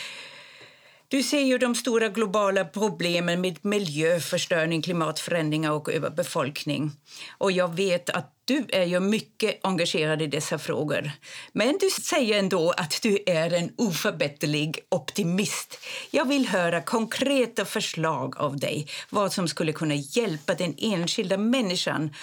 Du 1.07 1.23
ser 1.23 1.39
ju 1.39 1.57
de 1.57 1.75
stora 1.75 2.09
globala 2.09 2.65
problemen 2.65 3.41
med 3.41 3.65
miljöförstöring, 3.65 4.81
klimatförändringar 4.81 5.71
och 5.71 5.91
överbefolkning. 5.91 6.91
Och 7.37 7.51
jag 7.51 7.75
vet 7.75 8.09
att 8.09 8.31
du 8.45 8.65
är 8.69 8.83
ju 8.83 8.99
mycket 8.99 9.59
engagerad 9.63 10.21
i 10.21 10.27
dessa 10.27 10.57
frågor. 10.57 11.11
Men 11.53 11.77
du 11.79 11.89
säger 11.89 12.39
ändå 12.39 12.71
att 12.71 13.01
du 13.01 13.19
är 13.25 13.53
en 13.53 13.73
oförbätterlig 13.77 14.79
optimist. 14.89 15.79
Jag 16.11 16.27
vill 16.27 16.47
höra 16.47 16.81
konkreta 16.81 17.65
förslag 17.65 18.37
av 18.37 18.57
dig 18.59 18.87
vad 19.09 19.33
som 19.33 19.47
skulle 19.47 19.73
kunna 19.73 19.95
hjälpa 19.95 20.53
den 20.53 20.75
enskilda 20.77 21.37
människan 21.37 22.13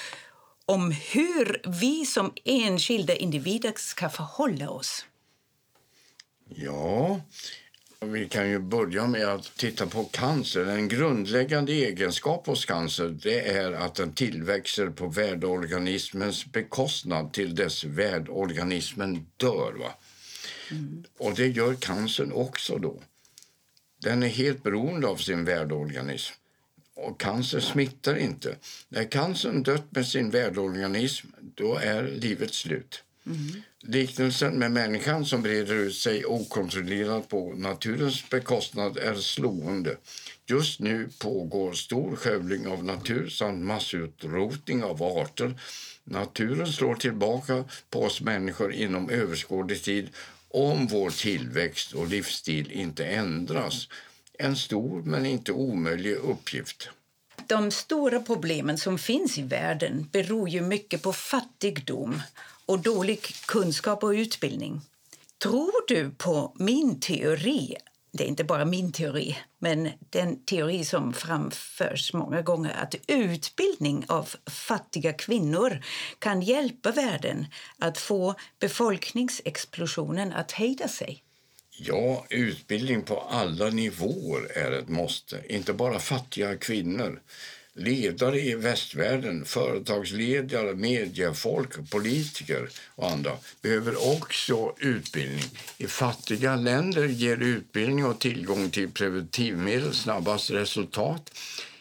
om 0.66 0.90
hur 0.90 1.60
vi 1.80 2.06
som 2.06 2.32
enskilda 2.44 3.14
individer 3.14 3.72
ska 3.76 4.08
förhålla 4.08 4.70
oss. 4.70 5.06
Ja, 6.48 7.20
vi 8.04 8.28
kan 8.28 8.50
ju 8.50 8.58
börja 8.58 9.06
med 9.06 9.28
att 9.28 9.56
titta 9.56 9.86
på 9.86 10.04
cancer. 10.04 10.64
En 10.64 10.88
grundläggande 10.88 11.72
egenskap 11.72 12.46
hos 12.46 12.64
cancer 12.64 13.08
det 13.08 13.48
är 13.48 13.72
att 13.72 13.94
den 13.94 14.12
tillväxer 14.12 14.90
på 14.90 15.06
värdorganismens 15.06 16.46
bekostnad 16.52 17.32
till 17.32 17.54
dess 17.54 17.84
värdorganismen 17.84 19.26
dör. 19.36 19.72
Va? 19.72 19.94
Och 21.18 21.34
det 21.34 21.46
gör 21.46 21.74
cancern 21.74 22.32
också 22.32 22.78
då. 22.78 23.02
Den 24.02 24.22
är 24.22 24.28
helt 24.28 24.62
beroende 24.62 25.06
av 25.06 25.16
sin 25.16 25.44
värdorganism. 25.44 26.34
Och 26.94 27.20
cancer 27.20 27.60
smittar 27.60 28.16
inte. 28.16 28.56
När 28.88 29.04
cancern 29.04 29.62
dött 29.62 29.86
med 29.90 30.06
sin 30.06 30.30
värdorganism, 30.30 31.26
då 31.40 31.76
är 31.76 32.02
livet 32.02 32.54
slut. 32.54 33.02
Liknelsen 33.80 34.58
med 34.58 34.70
människan 34.72 35.26
som 35.26 35.42
breder 35.42 35.74
ut 35.74 35.94
sig 35.94 36.24
okontrollerat 36.24 37.28
på 37.28 37.52
naturens 37.56 38.30
bekostnad 38.30 38.96
är 38.96 39.14
slående. 39.14 39.96
Just 40.46 40.80
nu 40.80 41.08
pågår 41.18 41.72
stor 41.72 42.16
skövling 42.16 42.66
av 42.66 42.85
natur 42.85 43.28
samt 43.28 43.64
massutrotning 43.64 44.85
av 44.85 45.02
arter. 45.02 45.61
Naturen 46.04 46.72
slår 46.72 46.94
tillbaka 46.94 47.64
på 47.90 48.02
oss 48.02 48.20
människor 48.20 48.72
inom 48.72 49.11
överskådlig 49.11 49.82
tid 49.82 50.08
om 50.48 50.87
vår 50.87 51.11
tillväxt 51.11 51.92
och 51.92 52.08
livsstil 52.08 52.72
inte 52.72 53.04
ändras. 53.04 53.88
En 54.38 54.56
stor 54.56 55.02
men 55.02 55.26
inte 55.26 55.52
omöjlig 55.52 56.14
uppgift. 56.14 56.88
De 57.46 57.70
stora 57.70 58.20
problemen 58.20 58.78
som 58.78 58.98
finns 58.98 59.38
i 59.38 59.42
världen 59.42 60.08
beror 60.12 60.48
ju 60.48 60.61
mycket 60.61 61.02
på 61.02 61.12
fattigdom 61.12 62.22
och 62.72 62.78
dålig 62.78 63.20
kunskap 63.46 64.04
och 64.04 64.08
utbildning. 64.08 64.80
Tror 65.42 65.88
du 65.88 66.11
på 66.11 66.56
min 66.58 67.00
teori? 67.00 67.76
Det 68.12 68.24
är 68.24 68.28
inte 68.28 68.44
bara 68.44 68.64
min 68.64 68.92
teori, 68.92 69.38
men 69.58 69.88
den 70.11 70.44
teori 70.44 70.85
som 70.85 71.12
framförs 71.12 72.12
många 72.12 72.42
gånger 72.42 72.76
att 72.82 72.94
utbildning 73.06 74.04
av 74.08 74.28
fattiga 74.46 75.12
kvinnor 75.12 75.85
kan 76.18 76.42
hjälpa 76.42 76.90
världen 76.90 77.46
att 77.78 77.98
få 77.98 78.35
befolkningsexplosionen 78.58 80.32
att 80.32 80.52
hejda 80.52 80.88
sig. 80.88 81.22
Ja, 81.70 82.26
utbildning 82.30 83.02
på 83.02 83.20
alla 83.20 83.70
nivåer 83.70 84.58
är 84.58 84.72
ett 84.72 84.88
måste. 84.88 85.42
Inte 85.48 85.72
bara 85.72 85.98
fattiga 85.98 86.56
kvinnor. 86.56 87.22
Ledare 87.74 88.40
i 88.40 88.54
västvärlden, 88.54 89.44
företagsledare, 89.44 90.74
mediefolk, 90.74 91.90
politiker 91.90 92.68
och 92.94 93.11
andra 93.11 93.32
behöver 93.62 94.14
också 94.14 94.74
utbildning. 94.78 95.44
I 95.78 95.87
fattiga 95.87 96.56
länder 96.56 97.04
ger 97.04 97.37
utbildning 97.37 98.04
och 98.04 98.20
tillgång 98.20 98.70
till 98.70 98.90
preventivmedel 98.90 99.94
snabbast 99.94 100.50
resultat. 100.50 101.38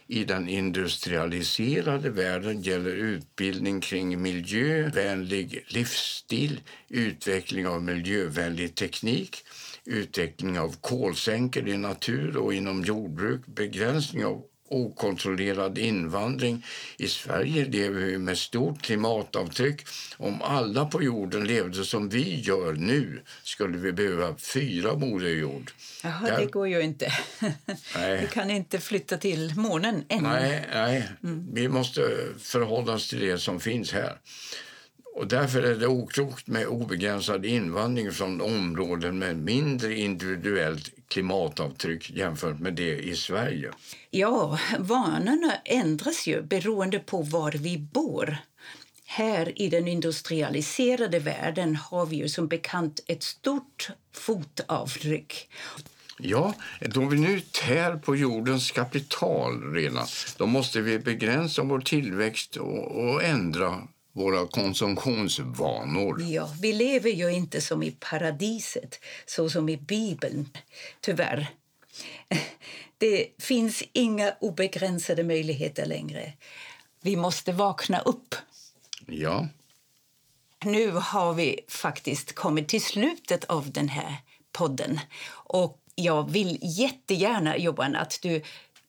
I 0.08 0.24
den 0.24 0.50
industrialiserade 0.50 2.10
världen 2.10 2.62
gäller 2.62 2.92
utbildning 2.92 3.82
kring 3.82 4.22
miljövänlig 4.22 5.66
livsstil, 5.68 6.60
utveckling 6.90 7.68
av 7.68 7.84
miljövänlig 7.84 8.76
teknik, 8.76 9.38
utveckling 9.86 10.60
av 10.60 10.76
kolsänkor 10.82 11.68
i 11.68 11.78
natur 11.78 12.38
och 12.38 12.54
inom 12.54 12.84
jordbruk, 12.84 13.46
begränsning 13.46 14.26
av 14.26 14.44
okontrollerad 14.72 15.78
invandring. 15.78 16.66
I 16.98 17.08
Sverige 17.08 17.66
lever 17.66 18.00
vi 18.00 18.18
med 18.18 18.38
stort 18.38 18.82
klimatavtryck. 18.82 19.86
Om 20.18 20.42
alla 20.42 20.86
på 20.86 21.04
jorden 21.04 21.48
levde 21.48 21.86
som 21.86 22.10
vi 22.10 22.42
gör 22.42 22.74
nu 22.74 23.22
skulle 23.44 23.78
vi 23.78 23.92
behöva 23.92 24.36
fyra 24.36 24.96
moder 24.96 25.30
jord. 25.30 25.72
Jaha, 26.04 26.26
Där... 26.26 26.40
det 26.40 26.46
går 26.46 26.68
ju 26.68 26.82
inte. 26.82 27.14
Nej. 27.96 28.22
Vi 28.22 28.28
kan 28.28 28.52
inte 28.52 28.80
flytta 28.80 29.18
till 29.18 29.54
månen 29.56 30.04
än. 30.10 30.24
Nej, 30.24 30.66
nej. 30.74 31.10
Mm. 31.24 31.48
vi 31.54 31.68
måste 31.68 32.02
förhålla 32.40 32.94
oss 32.94 33.10
till 33.10 33.20
det 33.20 33.38
som 33.38 33.60
finns 33.60 33.94
här. 33.94 34.18
Och 35.14 35.28
därför 35.28 35.64
är 35.64 35.76
det 35.76 35.88
oklokt 35.88 36.48
med 36.48 36.68
obegränsad 36.68 37.46
invandring 37.46 38.12
från 38.12 38.42
områden 38.42 39.20
med 39.20 39.38
mindre 39.38 39.96
individuellt 39.96 40.92
klimatavtryck 41.08 42.10
jämfört 42.10 42.60
med 42.60 42.74
det 42.74 42.98
i 42.98 43.16
Sverige. 43.16 43.72
Ja, 44.10 44.60
vanorna 44.80 45.54
ändras 45.66 46.28
ju 46.28 46.42
beroende 46.42 47.00
på 47.00 47.22
var 47.22 47.52
vi 47.52 47.78
bor. 47.78 48.38
Här 49.06 49.62
i 49.62 49.70
den 49.70 49.88
industrialiserade 49.88 51.20
världen 51.20 51.76
har 51.76 52.06
vi 52.06 52.16
ju 52.16 52.30
som 52.30 52.48
bekant 52.48 53.04
ett 53.08 53.24
stort 53.24 53.90
fotavtryck. 54.14 55.50
Ja, 56.18 56.54
då 56.82 57.06
vi 57.06 57.20
nu 57.20 57.40
tär 57.40 57.96
på 57.96 58.16
jordens 58.16 58.72
kapital 58.72 59.74
redan, 59.74 60.08
då 60.38 60.46
måste 60.46 60.82
vi 60.82 61.00
begränsa 61.00 61.64
vår 61.64 61.80
tillväxt 61.80 62.56
och, 62.56 62.92
och 62.92 63.24
ändra 63.24 63.88
våra 64.14 64.48
konsumtionsvanor. 64.48 66.22
Ja, 66.22 66.50
vi 66.62 66.74
lever 66.74 67.10
ju 67.10 67.30
inte 67.32 67.62
som 67.62 67.84
i 67.84 67.92
paradiset, 67.92 69.00
så 69.26 69.50
som 69.50 69.70
i 69.70 69.78
Bibeln, 69.78 70.50
tyvärr. 71.02 71.48
Det 72.98 73.28
finns 73.40 73.84
inga 73.94 74.34
obegränsade 74.40 75.24
möjligheter 75.24 75.86
längre. 75.86 76.34
Vi 77.02 77.16
måste 77.16 77.52
vakna 77.52 78.00
upp. 78.00 78.36
Ja. 79.08 79.48
Nu 80.66 80.92
har 80.92 81.34
vi 81.34 81.60
faktiskt 81.68 82.36
kommit 82.36 82.68
till 82.68 82.82
slutet 82.82 83.44
av 83.44 83.72
den 83.72 83.90
här 83.90 84.16
podden. 84.52 85.00
Och 85.32 85.80
jag 85.96 86.32
vill 86.32 86.60
jättegärna, 86.62 87.58
Johan, 87.58 87.96
att 87.96 88.20
du 88.22 88.42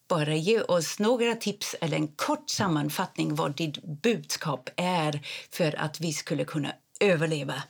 bara 0.07 0.35
ge 0.35 0.61
oss 0.61 0.99
några 0.99 1.35
tips 1.35 1.75
eller 1.81 1.97
en 1.97 2.07
kort 2.07 2.49
sammanfattning 2.49 3.35
vad 3.35 3.55
ditt 3.55 3.83
budskap 3.83 4.69
är 4.77 5.19
för 5.51 5.79
att 5.79 6.01
vi 6.01 6.13
skulle 6.13 6.45
kunna 6.45 6.73
överleva? 6.99 7.63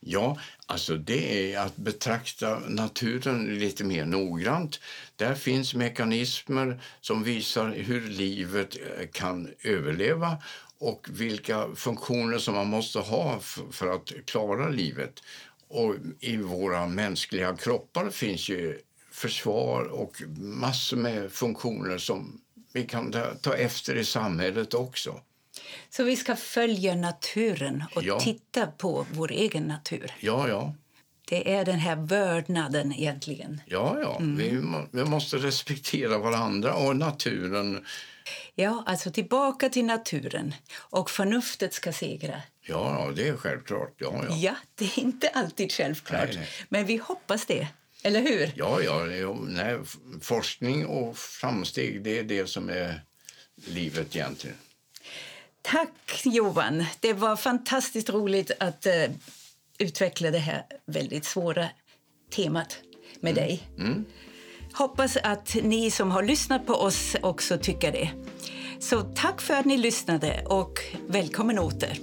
Ja, 0.00 0.38
alltså 0.66 0.96
det 0.96 1.52
är 1.52 1.60
att 1.60 1.76
betrakta 1.76 2.58
naturen 2.58 3.58
lite 3.58 3.84
mer 3.84 4.04
noggrant. 4.04 4.80
Där 5.16 5.34
finns 5.34 5.74
mekanismer 5.74 6.82
som 7.00 7.22
visar 7.22 7.68
hur 7.68 8.00
livet 8.00 8.76
eh, 8.76 9.06
kan 9.12 9.48
överleva 9.62 10.36
och 10.78 11.06
vilka 11.10 11.68
funktioner 11.74 12.38
som 12.38 12.54
man 12.54 12.66
måste 12.66 12.98
ha 12.98 13.40
för 13.70 13.86
att 13.94 14.12
klara 14.24 14.68
livet. 14.68 15.22
Och 15.68 15.94
I 16.20 16.36
våra 16.36 16.86
mänskliga 16.86 17.56
kroppar 17.56 18.10
finns 18.10 18.48
ju 18.48 18.78
försvar 19.16 19.84
och 19.84 20.22
massor 20.38 20.96
med 20.96 21.32
funktioner 21.32 21.98
som 21.98 22.40
vi 22.72 22.82
kan 22.82 23.14
ta 23.42 23.54
efter 23.54 23.96
i 23.96 24.04
samhället 24.04 24.74
också. 24.74 25.20
Så 25.90 26.04
vi 26.04 26.16
ska 26.16 26.36
följa 26.36 26.94
naturen 26.94 27.84
och 27.94 28.02
ja. 28.02 28.20
titta 28.20 28.66
på 28.66 29.06
vår 29.12 29.32
egen 29.32 29.62
natur? 29.62 30.12
Ja, 30.20 30.48
ja. 30.48 30.74
Det 31.28 31.54
är 31.54 31.64
den 31.64 31.78
här 31.78 31.96
vördnaden 31.96 32.92
egentligen. 32.92 33.60
Ja, 33.66 33.98
ja. 34.00 34.16
Mm. 34.16 34.36
Vi, 34.36 34.60
vi 34.90 35.04
måste 35.04 35.36
respektera 35.36 36.18
varandra 36.18 36.74
och 36.74 36.96
naturen. 36.96 37.84
Ja, 38.54 38.82
alltså 38.86 39.10
tillbaka 39.10 39.68
till 39.68 39.84
naturen. 39.84 40.54
Och 40.76 41.10
förnuftet 41.10 41.74
ska 41.74 41.92
segra. 41.92 42.42
Ja, 42.60 43.06
ja 43.06 43.12
det 43.16 43.28
är 43.28 43.36
självklart. 43.36 43.94
Ja, 43.98 44.24
ja. 44.28 44.36
ja, 44.36 44.54
det 44.74 44.84
är 44.84 44.98
inte 44.98 45.28
alltid 45.28 45.72
självklart. 45.72 46.28
Nej, 46.28 46.36
nej. 46.36 46.48
Men 46.68 46.86
vi 46.86 46.96
hoppas 46.96 47.46
det. 47.46 47.68
Eller 48.02 48.20
hur? 48.20 48.52
Ja, 48.56 48.82
ja 48.82 49.36
nej, 49.40 49.78
forskning 50.20 50.86
och 50.86 51.18
framsteg 51.18 52.02
det 52.02 52.18
är 52.18 52.24
det 52.24 52.46
som 52.46 52.68
är 52.68 53.00
livet 53.54 54.16
egentligen. 54.16 54.56
Tack, 55.62 56.22
Johan. 56.24 56.84
Det 57.00 57.12
var 57.12 57.36
fantastiskt 57.36 58.10
roligt 58.10 58.50
att 58.60 58.86
uh, 58.86 59.14
utveckla 59.78 60.30
det 60.30 60.38
här 60.38 60.62
väldigt 60.86 61.24
svåra 61.24 61.68
temat 62.30 62.78
med 63.20 63.32
mm. 63.32 63.44
dig. 63.44 63.68
Mm. 63.78 64.04
Hoppas 64.72 65.16
att 65.16 65.56
ni 65.62 65.90
som 65.90 66.10
har 66.10 66.22
lyssnat 66.22 66.66
på 66.66 66.74
oss 66.74 67.16
också 67.22 67.58
tycker 67.58 67.92
det. 67.92 68.10
Så 68.80 69.00
tack 69.00 69.40
för 69.40 69.54
att 69.54 69.64
ni 69.64 69.76
lyssnade 69.76 70.44
och 70.46 70.78
välkommen 71.06 71.58
åter. 71.58 71.98